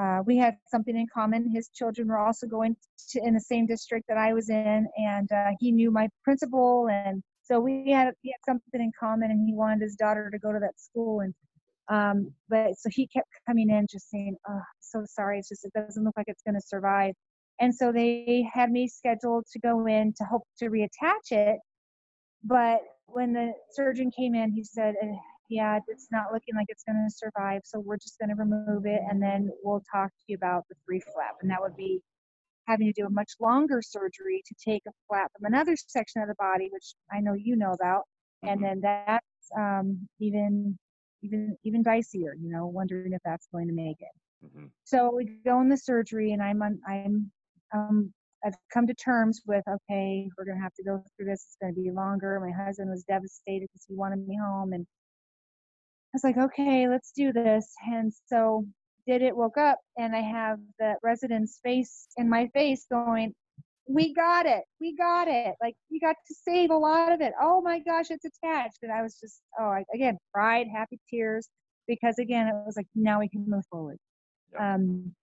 [0.00, 1.50] uh, we had something in common.
[1.50, 2.76] His children were also going
[3.10, 6.88] to, in the same district that I was in, and uh, he knew my principal,
[6.88, 9.30] and so we had we had something in common.
[9.30, 11.34] And he wanted his daughter to go to that school, and
[11.88, 15.40] um, but so he kept coming in, just saying, "Oh, so sorry.
[15.40, 17.12] It's just it doesn't look like it's going to survive."
[17.60, 21.58] And so they had me scheduled to go in to hope to reattach it.
[22.44, 25.16] But when the surgeon came in, he said, eh,
[25.48, 27.62] yeah, it's not looking like it's going to survive.
[27.64, 30.76] So we're just going to remove it and then we'll talk to you about the
[30.86, 31.36] free flap.
[31.42, 32.00] And that would be
[32.66, 36.28] having to do a much longer surgery to take a flap from another section of
[36.28, 38.02] the body, which I know you know about.
[38.44, 38.48] Mm-hmm.
[38.48, 40.78] And then that's um, even
[41.22, 44.46] even even dicier, you know, wondering if that's going to make it.
[44.46, 44.66] Mm-hmm.
[44.84, 47.32] So we go in the surgery, and I'm on, I'm
[47.74, 48.12] um,
[48.44, 51.44] I've come to terms with okay, we're gonna have to go through this.
[51.46, 52.40] It's gonna be longer.
[52.40, 57.12] My husband was devastated because he wanted me home, and I was like, okay, let's
[57.12, 57.74] do this.
[57.86, 58.64] And so
[59.06, 63.34] did it, woke up, and I have the resident's face in my face going,
[63.88, 65.54] we got it, we got it.
[65.62, 67.32] Like, we got to save a lot of it.
[67.40, 68.78] Oh my gosh, it's attached.
[68.82, 71.48] And I was just, oh, I, again, pride, happy tears,
[71.86, 73.96] because again, it was like, now we can move forward.
[74.52, 74.60] Yep.
[74.60, 75.14] Um,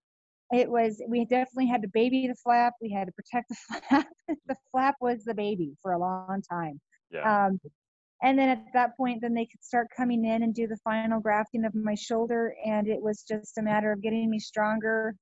[0.51, 2.73] it was, we definitely had to baby the flap.
[2.81, 3.55] We had to protect the
[3.89, 4.07] flap.
[4.27, 6.79] the flap was the baby for a long time.
[7.11, 7.47] Yeah.
[7.47, 7.59] Um,
[8.23, 11.19] and then at that point then they could start coming in and do the final
[11.19, 15.15] grafting of my shoulder and it was just a matter of getting me stronger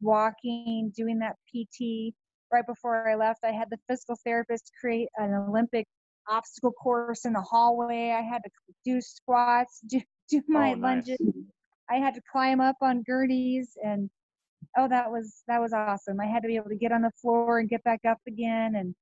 [0.00, 2.14] walking doing that pt
[2.52, 5.86] right before i left i had the physical therapist create an olympic
[6.28, 8.50] obstacle course in the hallway i had to
[8.84, 10.82] do squats do, do my oh, nice.
[10.82, 11.18] lunges
[11.90, 14.10] i had to climb up on gurneys and
[14.76, 17.10] oh that was that was awesome i had to be able to get on the
[17.20, 18.94] floor and get back up again and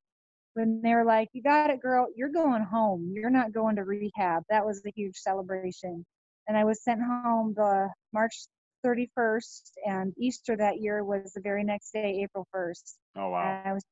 [0.57, 2.09] when they were like, "You got it, girl.
[2.17, 3.13] You're going home.
[3.15, 6.05] You're not going to rehab." That was a huge celebration.
[6.49, 8.47] And I was sent home the March
[8.85, 12.95] 31st, and Easter that year was the very next day, April 1st.
[13.17, 13.43] Oh wow!
[13.43, 13.85] And I was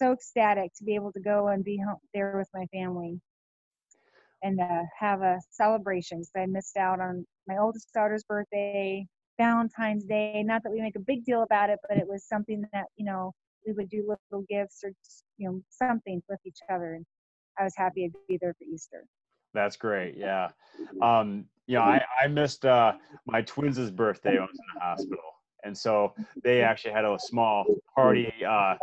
[0.00, 3.20] so ecstatic to be able to go and be home there with my family
[4.42, 9.06] and uh, have a celebration because I missed out on my oldest daughter's birthday,
[9.42, 10.42] Valentine's Day.
[10.44, 13.04] Not that we make a big deal about it, but it was something that you
[13.04, 13.32] know
[13.66, 14.00] we would do
[14.32, 14.92] little gifts or
[15.38, 17.04] you know something with each other and
[17.58, 19.04] i was happy to be there for easter
[19.54, 20.50] that's great yeah
[21.00, 22.92] um you know i i missed uh
[23.26, 25.24] my twins' birthday i was in the hospital
[25.64, 28.74] and so they actually had a small party uh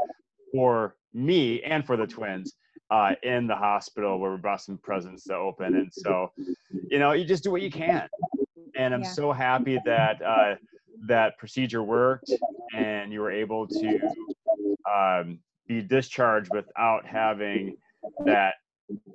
[0.52, 2.56] for me and for the twins
[2.91, 5.76] uh, in the hospital where we brought some presents to open.
[5.76, 6.32] And so,
[6.89, 8.08] you know, you just do what you can.
[8.75, 9.12] And I'm yeah.
[9.12, 10.55] so happy that uh,
[11.05, 12.32] that procedure worked
[12.75, 13.99] and you were able to
[14.91, 17.77] um, be discharged without having
[18.25, 18.55] that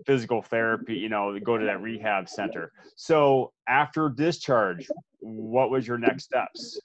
[0.06, 2.72] physical therapy, you know, go to that rehab center.
[2.96, 4.88] So after discharge,
[5.20, 6.80] what was your next steps?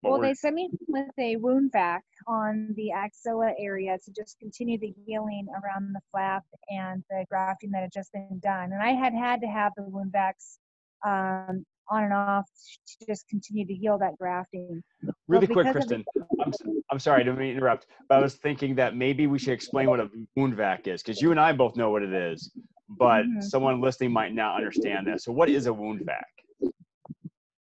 [0.00, 0.26] What well, were...
[0.26, 4.94] they sent me with a wound vac on the axilla area to just continue the
[5.06, 8.72] healing around the flap and the grafting that had just been done.
[8.72, 10.58] And I had had to have the wound vacs
[11.04, 12.46] um, on and off
[12.86, 14.82] to just continue to heal that grafting.
[15.28, 16.04] Really quick, Kristen.
[16.14, 16.52] The- I'm,
[16.90, 19.52] I'm sorry, I didn't mean to interrupt, but I was thinking that maybe we should
[19.52, 22.50] explain what a wound vac is because you and I both know what it is,
[22.88, 23.40] but mm-hmm.
[23.40, 25.20] someone listening might not understand that.
[25.20, 26.26] So, what is a wound vac?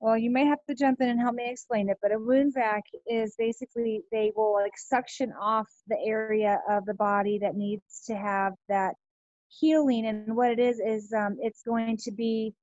[0.01, 2.55] Well, you may have to jump in and help me explain it, but a wound
[2.55, 8.05] vac is basically they will like suction off the area of the body that needs
[8.07, 8.95] to have that
[9.49, 10.07] healing.
[10.07, 12.55] And what it is is um, it's going to be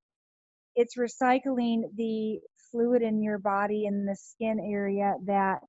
[0.76, 2.40] it's recycling the
[2.72, 5.60] fluid in your body in the skin area that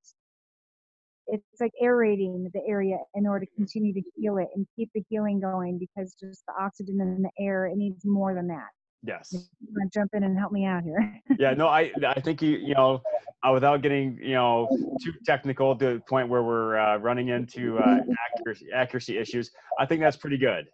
[1.29, 5.03] it's like aerating the area in order to continue to heal it and keep the
[5.09, 8.69] healing going because just the oxygen in the air it needs more than that.
[9.03, 9.29] Yes.
[9.33, 9.41] You
[9.77, 11.21] want to jump in and help me out here?
[11.39, 13.03] Yeah no i i think you you know
[13.47, 14.69] uh, without getting you know
[15.03, 17.99] too technical to the point where we're uh, running into uh,
[18.35, 20.67] accuracy accuracy issues i think that's pretty good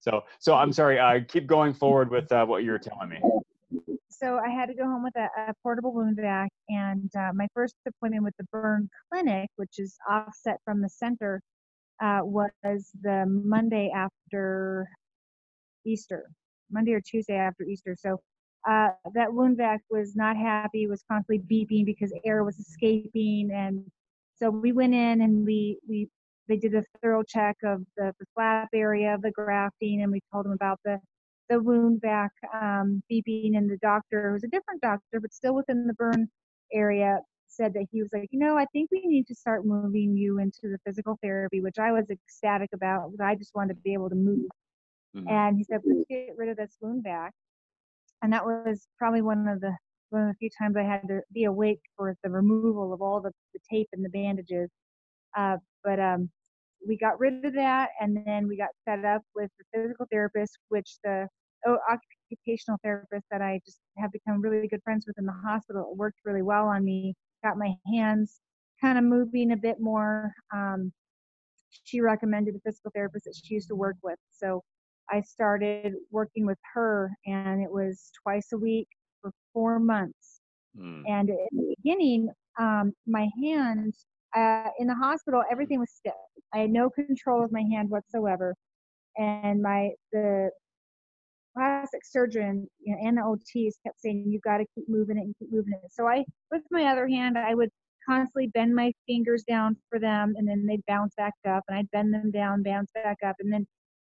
[0.00, 0.98] so, so I'm sorry.
[0.98, 3.20] Uh, keep going forward with uh, what you were telling me.
[4.08, 7.48] So I had to go home with a, a portable wound vac, and uh, my
[7.54, 11.42] first appointment with the burn clinic, which is offset from the center,
[12.02, 14.88] uh, was the Monday after
[15.84, 16.30] Easter.
[16.70, 17.96] Monday or Tuesday after Easter.
[17.98, 18.20] So
[18.68, 23.50] uh, that wound vac was not happy, was constantly beeping because air was escaping.
[23.52, 23.84] And
[24.34, 26.08] so we went in and we, we
[26.48, 30.20] they did a thorough check of the, the flap area of the grafting and we
[30.32, 30.98] told them about the,
[31.48, 35.54] the wound vac um, beeping and the doctor, who was a different doctor, but still
[35.54, 36.28] within the burn
[36.72, 40.16] area, said that he was like, you know, I think we need to start moving
[40.16, 43.80] you into the physical therapy, which I was ecstatic about because I just wanted to
[43.82, 44.48] be able to move.
[45.16, 45.28] Mm-hmm.
[45.28, 47.32] And he said, let's get rid of this wound vac.
[48.22, 49.76] And that was probably one of the
[50.10, 53.20] one of the few times I had to be awake for the removal of all
[53.20, 54.70] the, the tape and the bandages.
[55.36, 56.30] Uh, but um,
[56.86, 60.58] we got rid of that, and then we got set up with the physical therapist,
[60.68, 61.28] which the
[61.66, 65.94] oh, occupational therapist that I just have become really good friends with in the hospital
[65.96, 68.40] worked really well on me got my hands
[68.80, 70.32] kind of moving a bit more.
[70.54, 70.92] Um,
[71.84, 74.18] she recommended a physical therapist that she used to work with.
[74.30, 74.62] So
[75.10, 78.88] I started working with her, and it was twice a week
[79.20, 80.40] for four months.
[80.78, 81.02] Mm.
[81.08, 86.14] And in the beginning, um, my hands uh, in the hospital, everything was stiff.
[86.54, 88.54] I had no control of my hand whatsoever,
[89.16, 90.50] and my the
[91.54, 95.22] plastic surgeon you know, and the OTs kept saying, "You've got to keep moving it
[95.22, 95.90] and keep moving it.
[95.90, 97.70] So I, with my other hand, I would
[98.08, 101.90] constantly bend my fingers down for them and then they'd bounce back up and I'd
[101.90, 103.36] bend them down, bounce back up.
[103.40, 103.66] And then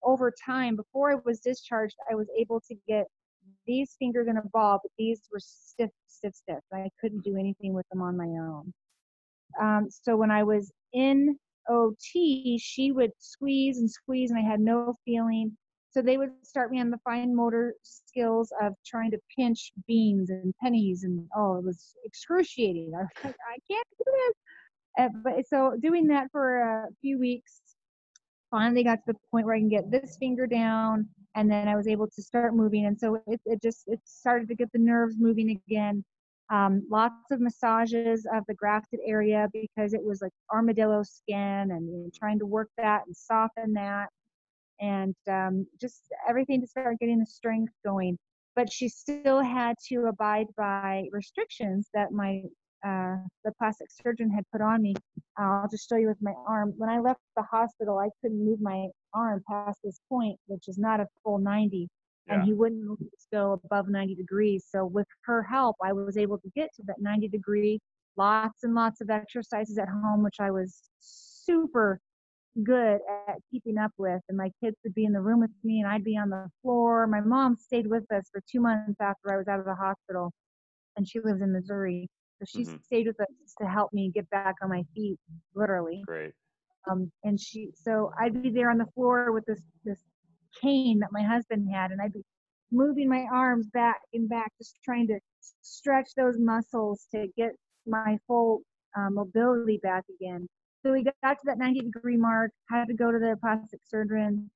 [0.03, 3.07] over time, before I was discharged, I was able to get
[3.67, 6.59] these fingers in a ball, but these were stiff, stiff, stiff.
[6.73, 8.73] I couldn't do anything with them on my own.
[9.61, 14.61] Um, so when I was in OT, she would squeeze and squeeze, and I had
[14.61, 15.57] no feeling.
[15.91, 20.31] So they would start me on the fine motor skills of trying to pinch beans
[20.31, 22.93] and pennies, and oh, it was excruciating.
[22.95, 24.35] I was like, I can't do this.
[24.99, 27.61] Uh, but so doing that for a few weeks,
[28.51, 31.77] finally got to the point where I can get this finger down, and then I
[31.77, 32.87] was able to start moving.
[32.87, 36.05] And so it, it just it started to get the nerves moving again.
[36.49, 41.87] Um, lots of massages of the grafted area because it was like armadillo skin, and
[41.87, 44.11] you know, trying to work that and soften that
[44.81, 48.19] and um, just everything to start getting the strength going.
[48.55, 52.43] But she still had to abide by restrictions that my
[52.87, 54.95] uh, the plastic surgeon had put on me.
[55.37, 56.73] I'll just show you with my arm.
[56.77, 60.79] When I left the hospital, I couldn't move my arm past this point, which is
[60.79, 61.89] not a full 90,
[62.27, 62.35] yeah.
[62.35, 62.99] and he wouldn't
[63.33, 64.65] go above 90 degrees.
[64.69, 67.81] So with her help, I was able to get to that 90 degree.
[68.17, 72.01] Lots and lots of exercises at home, which I was super
[72.65, 74.23] good at keeping up with.
[74.29, 76.49] And my kids would be in the room with me and I'd be on the
[76.63, 77.07] floor.
[77.07, 80.33] My mom stayed with us for two months after I was out of the hospital
[80.97, 82.09] and she lives in Missouri.
[82.39, 82.77] So she mm-hmm.
[82.85, 85.19] stayed with us to help me get back on my feet,
[85.55, 86.03] literally.
[86.07, 86.33] Great.
[86.91, 90.01] Um, and she, so I'd be there on the floor with this, this
[90.61, 92.23] cane that my husband had and I'd be
[92.73, 95.19] moving my arms back and back, just trying to
[95.63, 97.53] stretch those muscles to get
[97.87, 98.63] my full
[98.97, 100.47] uh, mobility back again.
[100.85, 104.51] So we got to that 90 degree mark, had to go to the plastic surgeon,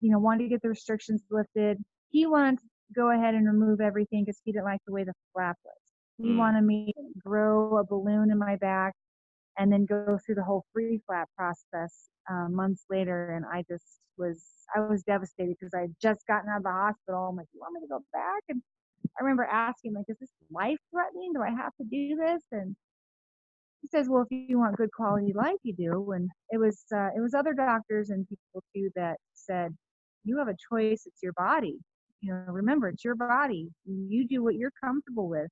[0.00, 1.78] you know, wanted to get the restrictions lifted.
[2.10, 5.12] He wants to go ahead and remove everything because he didn't like the way the
[5.32, 5.74] flap was.
[6.18, 6.36] He mm.
[6.36, 8.94] wanted me to grow a balloon in my back
[9.58, 13.32] and then go through the whole free flap process uh, months later.
[13.32, 14.42] And I just was,
[14.74, 17.28] I was devastated because I had just gotten out of the hospital.
[17.28, 18.42] I'm like, you want me to go back?
[18.48, 18.62] And
[19.18, 21.32] I remember asking, like, is this life threatening?
[21.34, 22.42] Do I have to do this?
[22.52, 22.76] And
[23.82, 26.12] he says, well, if you want good quality life, you do.
[26.12, 29.74] And it was uh, it was other doctors and people too that said,
[30.24, 31.04] you have a choice.
[31.06, 31.78] It's your body.
[32.20, 33.68] You know, remember, it's your body.
[33.86, 35.48] You do what you're comfortable with.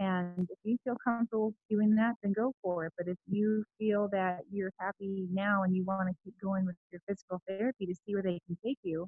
[0.00, 2.92] And if you feel comfortable doing that, then go for it.
[2.96, 6.76] But if you feel that you're happy now and you want to keep going with
[6.90, 9.06] your physical therapy to see where they can take you,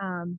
[0.00, 0.38] um,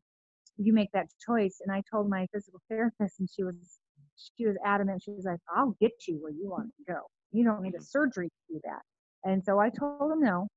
[0.57, 1.61] you make that choice.
[1.63, 3.79] And I told my physical therapist, and she was
[4.15, 5.03] she was adamant.
[5.03, 7.01] She was like, "I'll get you where you want to go."
[7.31, 7.83] You don't need a mm-hmm.
[7.83, 8.81] surgery to do that.
[9.23, 10.47] And so I told him no.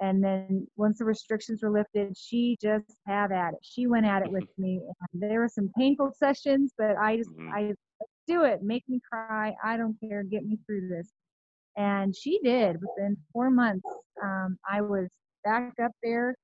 [0.00, 3.60] And then once the restrictions were lifted, she just had at it.
[3.62, 4.62] She went at it with mm-hmm.
[4.62, 4.80] me.
[5.12, 7.52] And there were some painful sessions, but I just, mm-hmm.
[7.54, 7.74] I
[8.26, 9.54] do it, make me cry.
[9.62, 10.22] I don't care.
[10.22, 11.10] Get me through this.
[11.76, 12.76] And she did.
[12.80, 13.86] Within four months,
[14.22, 15.08] um, I was
[15.44, 16.34] back up there.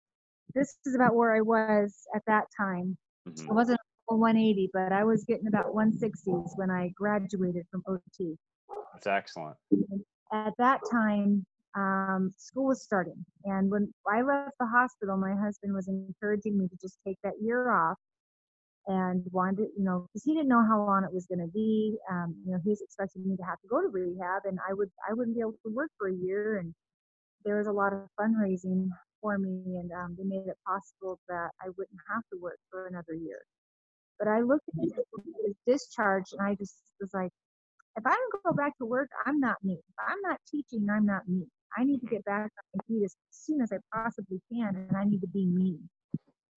[0.54, 2.96] This is about where I was at that time.
[3.28, 3.50] Mm-hmm.
[3.50, 8.36] I wasn't 180, but I was getting about 160s when I graduated from OT.
[8.94, 9.56] That's excellent.
[10.32, 11.44] At that time,
[11.78, 13.24] um, school was starting.
[13.44, 17.34] And when I left the hospital, my husband was encouraging me to just take that
[17.40, 17.96] year off
[18.86, 21.96] and wanted, you know, because he didn't know how long it was going to be.
[22.10, 24.72] Um, you know, he was expecting me to have to go to rehab, and I
[24.72, 26.58] would, I wouldn't be able to work for a year.
[26.58, 26.74] And
[27.44, 28.88] there was a lot of fundraising
[29.20, 32.86] for me, and um, they made it possible that I wouldn't have to work for
[32.86, 33.40] another year.
[34.18, 34.88] But I looked at
[35.44, 37.30] his discharge, and I just was like,
[37.96, 39.74] if I don't go back to work, I'm not me.
[39.74, 41.46] If I'm not teaching, I'm not me.
[41.76, 44.96] I need to get back on my feet as soon as I possibly can, and
[44.96, 45.78] I need to be me.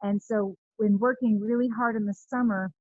[0.02, 2.72] And so, when working really hard in the summer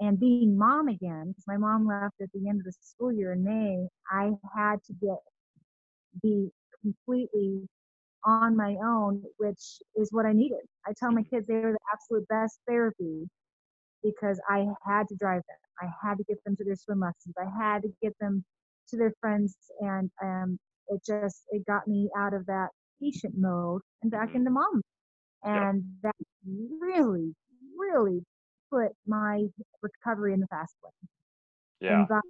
[0.00, 3.32] and being mom again, because my mom left at the end of the school year
[3.32, 5.18] in May, I had to get
[6.22, 6.50] be
[6.82, 7.66] completely
[8.24, 10.60] on my own, which is what I needed.
[10.86, 13.28] I tell my kids they are the absolute best therapy
[14.02, 15.56] because I had to drive them.
[15.80, 17.34] I had to get them to their swim lessons.
[17.38, 18.44] I had to get them
[18.88, 20.58] to their friends, and um,
[20.88, 22.68] it just it got me out of that
[23.00, 24.36] patient mode and back Mhm.
[24.36, 24.82] into mom.
[25.42, 26.14] And that
[26.46, 27.34] really,
[27.76, 28.24] really
[28.70, 29.46] put my
[29.82, 31.08] recovery in the fast lane.
[31.80, 31.98] Yeah.
[32.00, 32.20] And by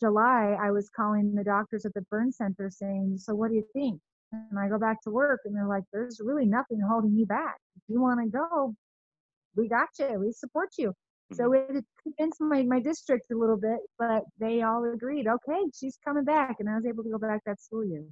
[0.00, 3.66] July, I was calling the doctors at the burn center saying, So what do you
[3.74, 4.00] think?
[4.32, 7.58] And I go back to work and they're like, There's really nothing holding you back.
[7.76, 8.74] If you want to go,
[9.54, 10.18] we got you.
[10.20, 10.94] We support you.
[11.34, 15.98] So it convinced my, my district a little bit, but they all agreed, okay, she's
[16.04, 16.56] coming back.
[16.60, 18.04] And I was able to go back that school year.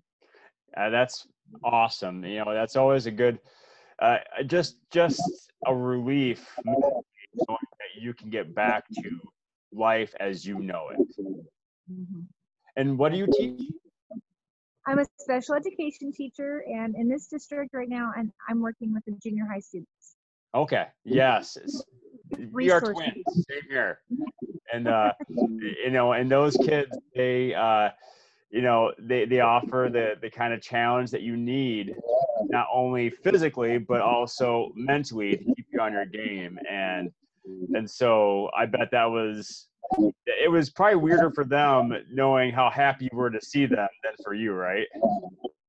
[0.77, 1.27] Uh, that's
[1.65, 2.25] awesome.
[2.25, 3.39] You know, that's always a good,
[4.01, 9.11] uh, just just a relief that you can get back to
[9.73, 11.01] life as you know it.
[11.91, 12.27] Mhm.
[12.77, 13.73] And what do you teach?
[14.87, 19.05] I'm a special education teacher, and in this district right now, and I'm working with
[19.05, 20.17] the junior high students.
[20.55, 20.89] Okay.
[21.05, 21.59] Yes.
[22.53, 23.25] We are twins.
[23.49, 24.01] Same here.
[24.73, 27.91] And uh, you know, and those kids, they uh,
[28.51, 31.95] you know, they they offer the the kind of challenge that you need,
[32.49, 36.59] not only physically but also mentally to keep you on your game.
[36.71, 37.11] And
[37.75, 39.69] and so I bet that was
[40.27, 44.13] it was probably weirder for them knowing how happy you were to see them than
[44.25, 44.87] for you, right?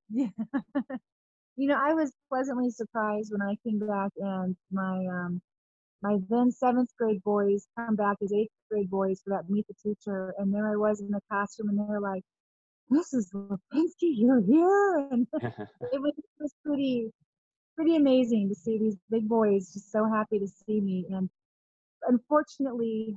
[0.09, 0.27] Yeah.
[1.55, 5.41] you know, I was pleasantly surprised when I came back and my um
[6.01, 9.73] my then seventh grade boys come back as eighth grade boys for that meet the
[9.75, 12.23] teacher and there I was in the classroom and they were like,
[12.91, 13.27] Mrs.
[13.33, 17.11] Lipinski, you're here and it was, it was pretty
[17.75, 21.29] pretty amazing to see these big boys just so happy to see me and
[22.07, 23.15] unfortunately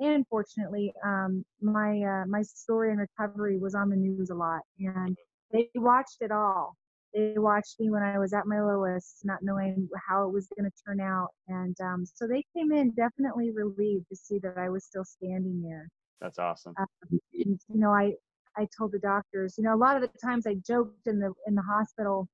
[0.00, 4.60] and fortunately um, my uh, my story and recovery was on the news a lot
[4.78, 5.16] and
[5.52, 6.76] they watched it all
[7.14, 10.70] they watched me when i was at my lowest not knowing how it was going
[10.70, 14.68] to turn out and um, so they came in definitely relieved to see that i
[14.68, 15.88] was still standing there.
[16.20, 16.74] That's awesome.
[16.78, 18.12] um, and, you know i
[18.56, 21.32] i told the doctors you know a lot of the times i joked in the
[21.46, 22.28] in the hospital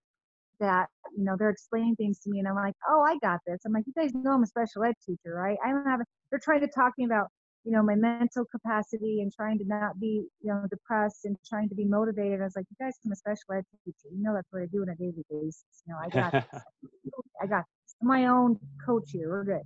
[0.60, 3.60] that you know they're explaining things to me and i'm like oh i got this.
[3.66, 5.58] I'm like you guys know i'm a special ed teacher right?
[5.64, 7.28] I don't have a, they're trying to talk to me about
[7.64, 11.68] you know my mental capacity and trying to not be you know depressed and trying
[11.68, 12.40] to be motivated.
[12.40, 14.14] I was like you guys i'm a special ed teacher.
[14.14, 15.64] You know that's what i do on a daily basis.
[15.86, 16.62] You know i got this.
[17.42, 17.94] i got this.
[18.02, 19.30] My own coach here.
[19.30, 19.62] We're good.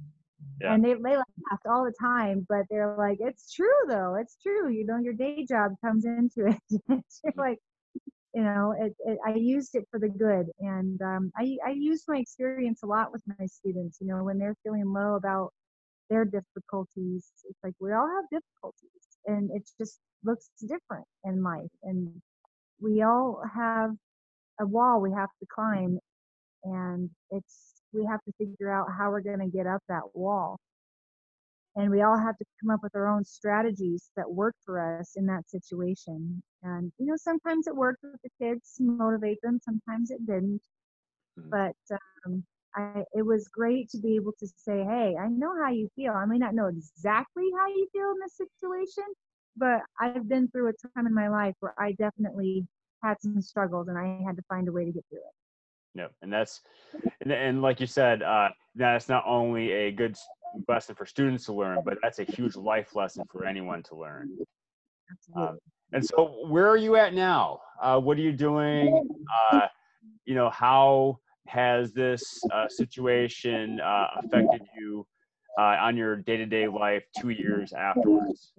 [0.60, 0.74] Yeah.
[0.74, 4.14] and they, they laughed all the time but they're like it's true though.
[4.14, 4.70] It's true.
[4.70, 6.60] You know your day job comes into it.
[6.88, 7.58] You're like
[8.34, 10.46] you know it, it, i used it for the good.
[10.60, 14.38] And um, I, I use my experience a lot with my students you know when
[14.38, 15.52] they're feeling low about
[16.10, 21.70] their difficulties it's like we all have difficulties and it just looks different in life
[21.84, 22.10] and
[22.80, 23.90] we all have
[24.60, 25.98] a wall we have to climb
[26.64, 30.58] and it's we have to figure out how we're going to get up that wall
[31.76, 35.16] and we all have to come up with our own strategies that work for us
[35.16, 39.58] in that situation and you know sometimes it worked with the kids to motivate them
[39.62, 40.60] sometimes it didn't
[41.36, 41.50] Mhm.
[41.50, 41.76] but
[42.26, 42.44] um,
[42.78, 46.12] I, it was great to be able to say hey i know how you feel
[46.12, 49.04] i may not know exactly how you feel in this situation
[49.56, 52.66] but i've been through a time in my life where i definitely
[53.02, 55.34] had some struggles and i had to find a way to get through it
[55.94, 56.60] Yep, and that's
[57.20, 60.16] and, and like you said, uh, that's not only a good
[60.68, 64.30] lesson for students to learn, but that's a huge life lesson for anyone to learn.
[65.10, 65.48] Absolutely.
[65.48, 65.58] Um,
[65.92, 67.60] and so, where are you at now?
[67.82, 69.08] Uh, what are you doing?
[69.52, 69.66] Uh,
[70.24, 71.18] you know, how
[71.48, 75.06] has this uh, situation uh, affected you
[75.58, 78.52] uh, on your day-to-day life two years afterwards?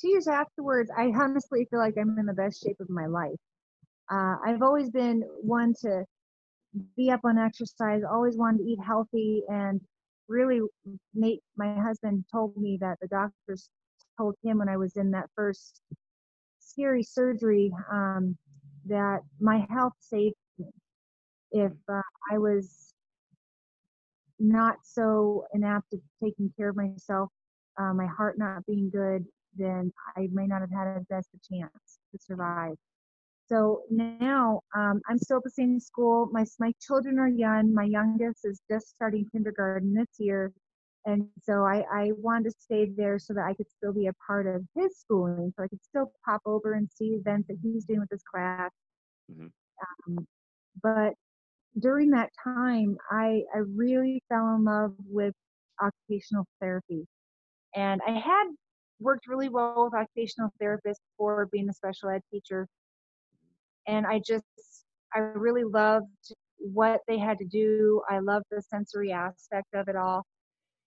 [0.00, 3.38] two years afterwards, I honestly feel like I'm in the best shape of my life.
[4.10, 6.04] Uh, I've always been one to
[6.96, 9.80] be up on exercise, always wanted to eat healthy, and
[10.28, 10.60] really,
[11.14, 13.68] Nate, my husband, told me that the doctors
[14.16, 15.82] told him when I was in that first
[16.60, 18.36] scary surgery um,
[18.86, 20.36] that my health saved.
[21.52, 22.92] If uh, I was
[24.38, 27.30] not so inapt at taking care of myself,
[27.78, 29.24] uh, my heart not being good,
[29.56, 32.76] then I may not have had as best a chance to survive.
[33.46, 36.28] so now um, I'm still at the same school.
[36.32, 37.72] My my children are young.
[37.74, 40.52] My youngest is just starting kindergarten this year,
[41.06, 44.12] and so I, I wanted to stay there so that I could still be a
[44.26, 47.84] part of his schooling, so I could still pop over and see events that he's
[47.84, 48.70] doing with his class.
[49.32, 49.46] Mm-hmm.
[50.16, 50.26] Um,
[50.82, 51.14] but
[51.80, 55.34] during that time, I I really fell in love with
[55.82, 57.06] occupational therapy,
[57.74, 58.46] and I had
[59.00, 62.66] worked really well with occupational therapists before being a special ed teacher
[63.88, 64.44] and I just
[65.14, 66.06] I really loved
[66.58, 68.02] what they had to do.
[68.08, 70.24] I loved the sensory aspect of it all,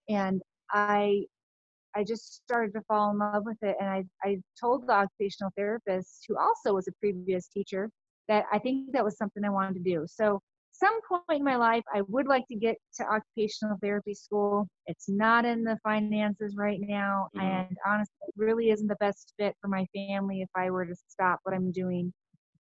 [0.10, 1.26] and I
[1.96, 3.76] I just started to fall in love with it.
[3.80, 7.90] And I I told the occupational therapist, who also was a previous teacher,
[8.28, 10.06] that I think that was something I wanted to do.
[10.08, 10.40] So
[10.84, 14.68] some point in my life, I would like to get to occupational therapy school.
[14.88, 17.46] It's not in the finances right now, mm-hmm.
[17.46, 20.96] and honestly, it really isn't the best fit for my family if I were to
[21.08, 22.12] stop what I'm doing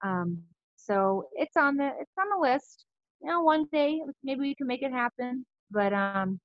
[0.04, 0.38] um,
[0.76, 2.84] so it's on the it's on the list.
[3.22, 5.44] You know, one day maybe we can make it happen.
[5.70, 6.38] But um,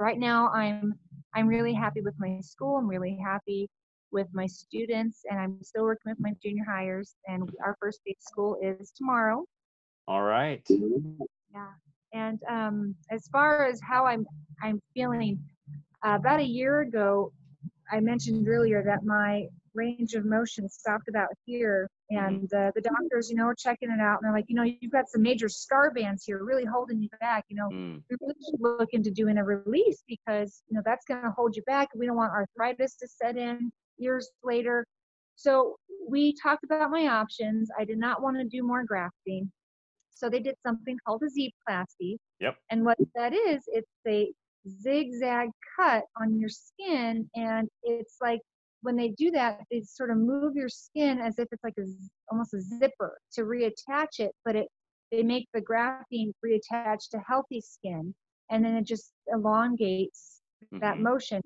[0.00, 0.94] right now, I'm
[1.34, 2.78] I'm really happy with my school.
[2.78, 3.68] I'm really happy
[4.10, 7.14] with my students, and I'm still working with my junior hires.
[7.26, 9.44] And our first day of school is tomorrow.
[10.08, 10.62] All right.
[10.68, 11.68] Yeah.
[12.12, 14.26] And um, as far as how I'm
[14.62, 15.38] I'm feeling,
[16.04, 17.32] uh, about a year ago,
[17.90, 21.88] I mentioned earlier that my range of motion stopped about here.
[22.12, 22.26] Mm-hmm.
[22.26, 24.18] And uh, the doctors, you know, are checking it out.
[24.18, 27.08] And they're like, you know, you've got some major scar bands here, really holding you
[27.20, 27.44] back.
[27.48, 28.02] You know, mm.
[28.10, 31.56] we really should look into doing a release because, you know, that's going to hold
[31.56, 31.88] you back.
[31.94, 34.86] We don't want arthritis to set in years later.
[35.36, 35.76] So
[36.06, 37.70] we talked about my options.
[37.78, 39.50] I did not want to do more grafting.
[40.14, 42.18] So they did something called a Z-plasty.
[42.40, 42.56] Yep.
[42.70, 44.32] And what that is, it's a
[44.68, 48.40] zigzag cut on your skin and it's like
[48.82, 51.84] when they do that, they sort of move your skin as if it's like a
[52.30, 54.68] almost a zipper to reattach it, but it
[55.10, 58.14] they make the graphene reattach to healthy skin,
[58.50, 60.80] and then it just elongates mm-hmm.
[60.80, 61.40] that motion.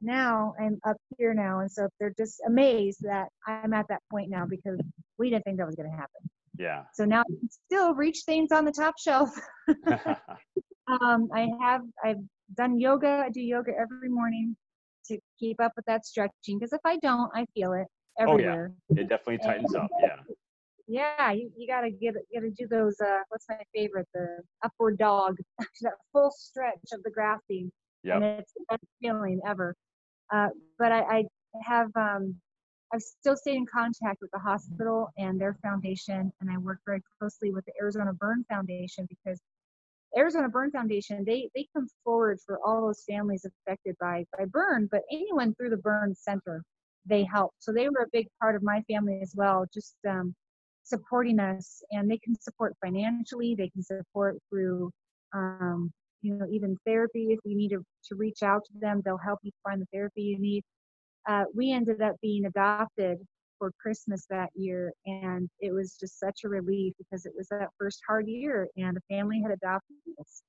[0.00, 4.30] Now I'm up here now, and so they're just amazed that I'm at that point
[4.30, 4.80] now because
[5.18, 6.28] we didn't think that was going to happen.
[6.58, 6.84] Yeah.
[6.94, 9.30] So now I can still reach things on the top shelf.
[10.86, 12.22] um, I have I've
[12.56, 13.22] done yoga.
[13.24, 14.56] I do yoga every morning
[15.06, 17.86] to keep up with that stretching because if I don't, I feel it
[18.18, 18.72] everywhere.
[18.90, 19.90] Oh yeah, it definitely tightens and, up.
[20.00, 20.16] Yeah.
[20.88, 23.00] Yeah, you, you gotta get you gotta do those.
[23.00, 24.06] Uh, what's my favorite?
[24.12, 25.38] The upward dog,
[25.80, 27.70] that full stretch of the grafting.
[28.02, 28.16] Yeah.
[28.16, 29.74] And it's the best feeling ever.
[30.32, 30.48] Uh,
[30.78, 31.24] but I, I
[31.62, 32.34] have um,
[32.92, 37.00] I've still stayed in contact with the hospital and their foundation, and I work very
[37.18, 39.40] closely with the Arizona Burn Foundation because
[40.16, 44.88] Arizona Burn Foundation, they, they come forward for all those families affected by, by burn,
[44.90, 46.62] but anyone through the burn center,
[47.06, 47.52] they help.
[47.58, 50.34] So they were a big part of my family as well, just um,
[50.84, 51.82] supporting us.
[51.92, 54.90] And they can support financially, they can support through,
[55.32, 55.90] um,
[56.20, 57.28] you know, even therapy.
[57.30, 60.22] If you need to, to reach out to them, they'll help you find the therapy
[60.22, 60.62] you need.
[61.28, 63.18] Uh, we ended up being adopted
[63.62, 64.92] for Christmas that year.
[65.06, 68.96] And it was just such a relief because it was that first hard year and
[68.96, 70.42] the family had adopted us.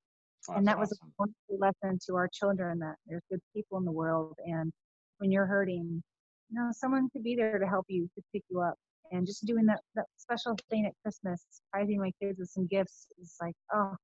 [0.49, 0.80] and that awesome.
[0.80, 4.36] was a wonderful lesson to our children that there's good people in the world.
[4.47, 4.74] And
[5.19, 6.01] when you're hurting,
[6.49, 8.74] you know, someone could be there to help you, to pick you up.
[9.11, 13.05] And just doing that, that special thing at Christmas, surprising my kids with some gifts
[13.21, 13.95] is like, oh,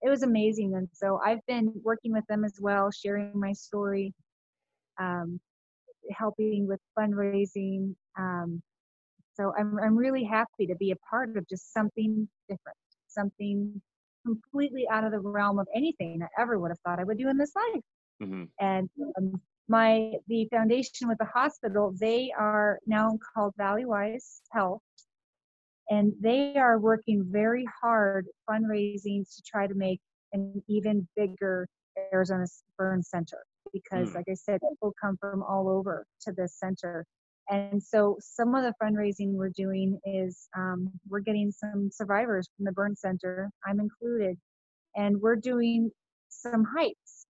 [0.00, 0.74] it was amazing.
[0.76, 4.14] And so I've been working with them as well, sharing my story.
[4.98, 5.40] Um,
[6.10, 7.94] helping with fundraising.
[8.18, 8.62] Um,
[9.34, 12.78] so I'm, I'm really happy to be a part of just something different,
[13.08, 13.80] something
[14.24, 17.28] completely out of the realm of anything I ever would have thought I would do
[17.28, 17.82] in this life.
[18.22, 18.44] Mm-hmm.
[18.60, 18.88] And
[19.18, 24.80] um, my the foundation with the hospital, they are now called Valleywise Health,
[25.90, 30.00] and they are working very hard fundraising to try to make
[30.32, 31.68] an even bigger
[32.12, 32.46] Arizona
[32.78, 33.44] Burn Center
[33.82, 34.14] because, mm.
[34.14, 37.04] like I said, people come from all over to this center.
[37.48, 42.64] And so some of the fundraising we're doing is um, we're getting some survivors from
[42.64, 44.36] the burn center, I'm included,
[44.96, 45.90] and we're doing
[46.28, 47.26] some hikes.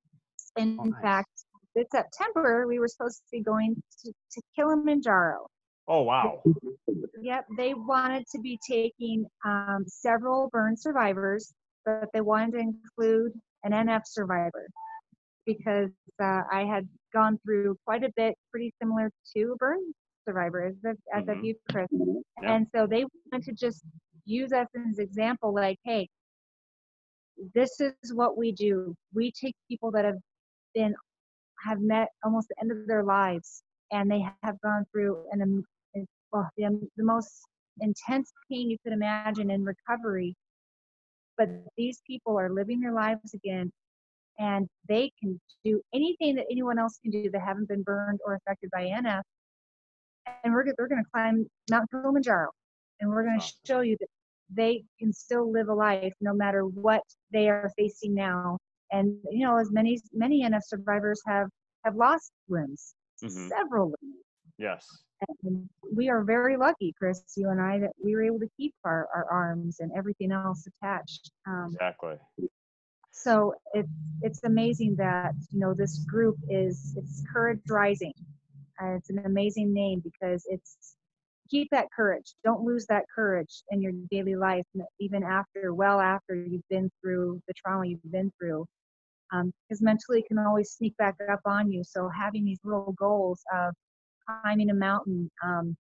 [0.56, 1.02] In oh, nice.
[1.02, 1.44] fact,
[1.74, 5.46] this September, we were supposed to be going to, to Kilimanjaro.
[5.86, 6.42] Oh, wow.
[7.20, 11.52] Yep, they wanted to be taking um, several burn survivors,
[11.84, 13.32] but they wanted to include
[13.64, 14.66] an NF survivor
[15.44, 15.90] because
[16.20, 19.80] uh, I had gone through quite a bit, pretty similar to a burn
[20.26, 21.30] survivor as mm-hmm.
[21.30, 21.86] a youth Chris.
[21.92, 22.54] Yeah.
[22.54, 23.82] And so they wanted to just
[24.24, 26.08] use us as an example, like, hey,
[27.54, 28.94] this is what we do.
[29.14, 30.18] We take people that have
[30.74, 30.94] been
[31.64, 35.64] have met almost the end of their lives, and they have gone through an
[36.32, 36.64] well, the,
[36.96, 37.42] the most
[37.80, 40.34] intense pain you could imagine in recovery.
[41.38, 43.70] But these people are living their lives again
[44.38, 48.34] and they can do anything that anyone else can do that haven't been burned or
[48.34, 49.22] affected by NF.
[50.44, 52.50] And we're, they're going to climb Mount Kilimanjaro
[53.00, 54.08] and we're going to show you that
[54.50, 58.58] they can still live a life no matter what they are facing now.
[58.92, 61.48] And, you know, as many, many NF survivors have,
[61.84, 63.48] have lost limbs, mm-hmm.
[63.48, 64.16] several limbs.
[64.58, 64.86] Yes.
[65.42, 68.74] And we are very lucky, Chris, you and I, that we were able to keep
[68.84, 71.30] our, our arms and everything else attached.
[71.46, 72.16] Um, exactly.
[73.18, 73.88] So it's
[74.22, 78.12] it's amazing that you know this group is it's Courage Rising.
[78.80, 80.96] Uh, it's an amazing name because it's
[81.50, 82.34] keep that courage.
[82.44, 84.66] Don't lose that courage in your daily life,
[85.00, 88.66] even after, well after you've been through the trauma you've been through,
[89.30, 91.82] because um, mentally it can always sneak back up on you.
[91.84, 93.74] So having these little goals of
[94.28, 95.76] climbing a mountain, um,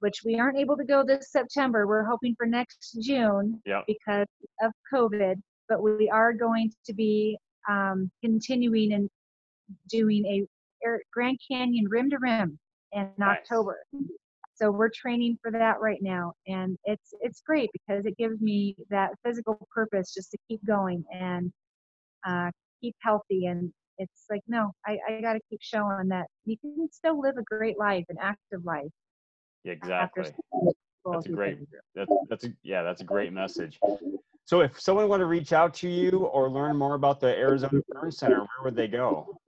[0.00, 1.86] which we aren't able to go this September.
[1.86, 3.84] We're hoping for next June yep.
[3.86, 4.26] because
[4.62, 5.36] of COVID.
[5.72, 9.08] But we are going to be um, continuing and
[9.88, 10.44] doing a
[11.14, 12.58] Grand Canyon rim to rim
[12.92, 13.38] in nice.
[13.38, 13.78] October.
[14.54, 18.76] So we're training for that right now, and it's it's great because it gives me
[18.90, 21.50] that physical purpose just to keep going and
[22.26, 22.50] uh,
[22.82, 26.88] keep healthy and it's like no i, I got to keep showing that you can
[26.90, 28.90] still live a great life an active life
[29.64, 30.24] exactly
[31.04, 31.58] that's a great
[31.94, 33.78] that's, that's a, yeah that's a great message
[34.44, 37.80] so if someone want to reach out to you or learn more about the arizona
[37.88, 39.38] burn center where would they go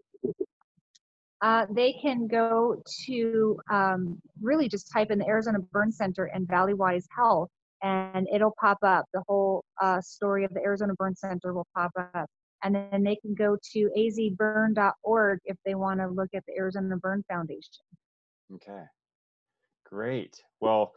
[1.42, 6.48] uh, they can go to um, really just type in the Arizona Burn Center and
[6.48, 7.50] Valleywise Health,
[7.82, 9.04] and it'll pop up.
[9.12, 12.30] The whole uh, story of the Arizona Burn Center will pop up
[12.64, 16.96] and then they can go to azburn.org if they want to look at the Arizona
[16.96, 17.84] Burn Foundation.
[18.54, 18.84] Okay,
[19.84, 20.42] great.
[20.60, 20.94] Well,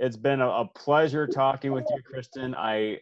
[0.00, 2.54] it's been a, a pleasure talking with you, Kristen.
[2.54, 3.00] I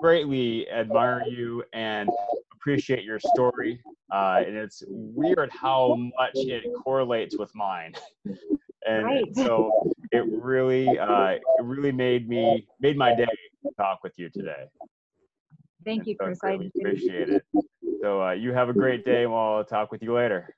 [0.00, 2.08] greatly admire you and
[2.52, 3.80] appreciate your story.
[4.12, 7.92] Uh, and it's weird how much it correlates with mine.
[8.86, 9.24] and, right.
[9.34, 13.26] so it really, uh, it really made me made my day
[13.64, 14.64] to talk with you today.
[15.84, 16.38] Thank you, Chris.
[16.44, 17.42] I appreciate it.
[18.00, 20.54] So uh, you have a great day, and we'll talk with you later.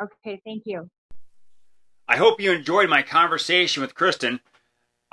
[0.00, 0.88] Okay, thank you.
[2.08, 4.40] I hope you enjoyed my conversation with Kristen.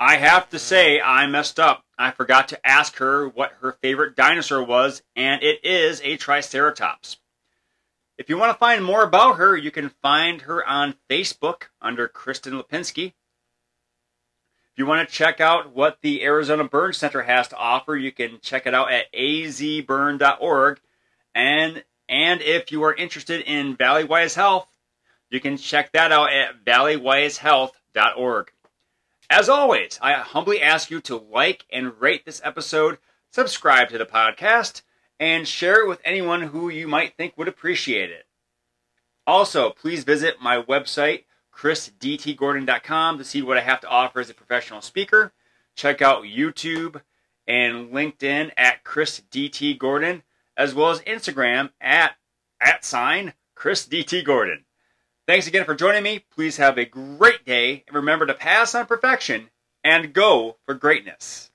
[0.02, 1.84] I have to say, I messed up.
[1.98, 7.18] I forgot to ask her what her favorite dinosaur was, and it is a Triceratops.
[8.16, 12.08] If you want to find more about her, you can find her on Facebook under
[12.08, 13.08] Kristen Lipinski
[14.72, 18.10] If you want to check out what the Arizona Burn Center has to offer, you
[18.10, 20.80] can check it out at azburn.org.
[21.34, 24.66] And, and if you are interested in Valleywise Health,
[25.28, 28.52] you can check that out at valleywisehealth.org.
[29.32, 32.98] As always, I humbly ask you to like and rate this episode,
[33.30, 34.82] subscribe to the podcast,
[35.20, 38.26] and share it with anyone who you might think would appreciate it.
[39.28, 44.34] Also, please visit my website, chrisdtgordon.com to see what I have to offer as a
[44.34, 45.32] professional speaker.
[45.76, 47.00] Check out YouTube
[47.46, 50.24] and LinkedIn at Chris DT Gordon,
[50.56, 52.16] as well as Instagram at
[52.60, 54.64] at sign Chris DT Gordon.
[55.30, 56.24] Thanks again for joining me.
[56.34, 59.48] Please have a great day and remember to pass on perfection
[59.84, 61.49] and go for greatness.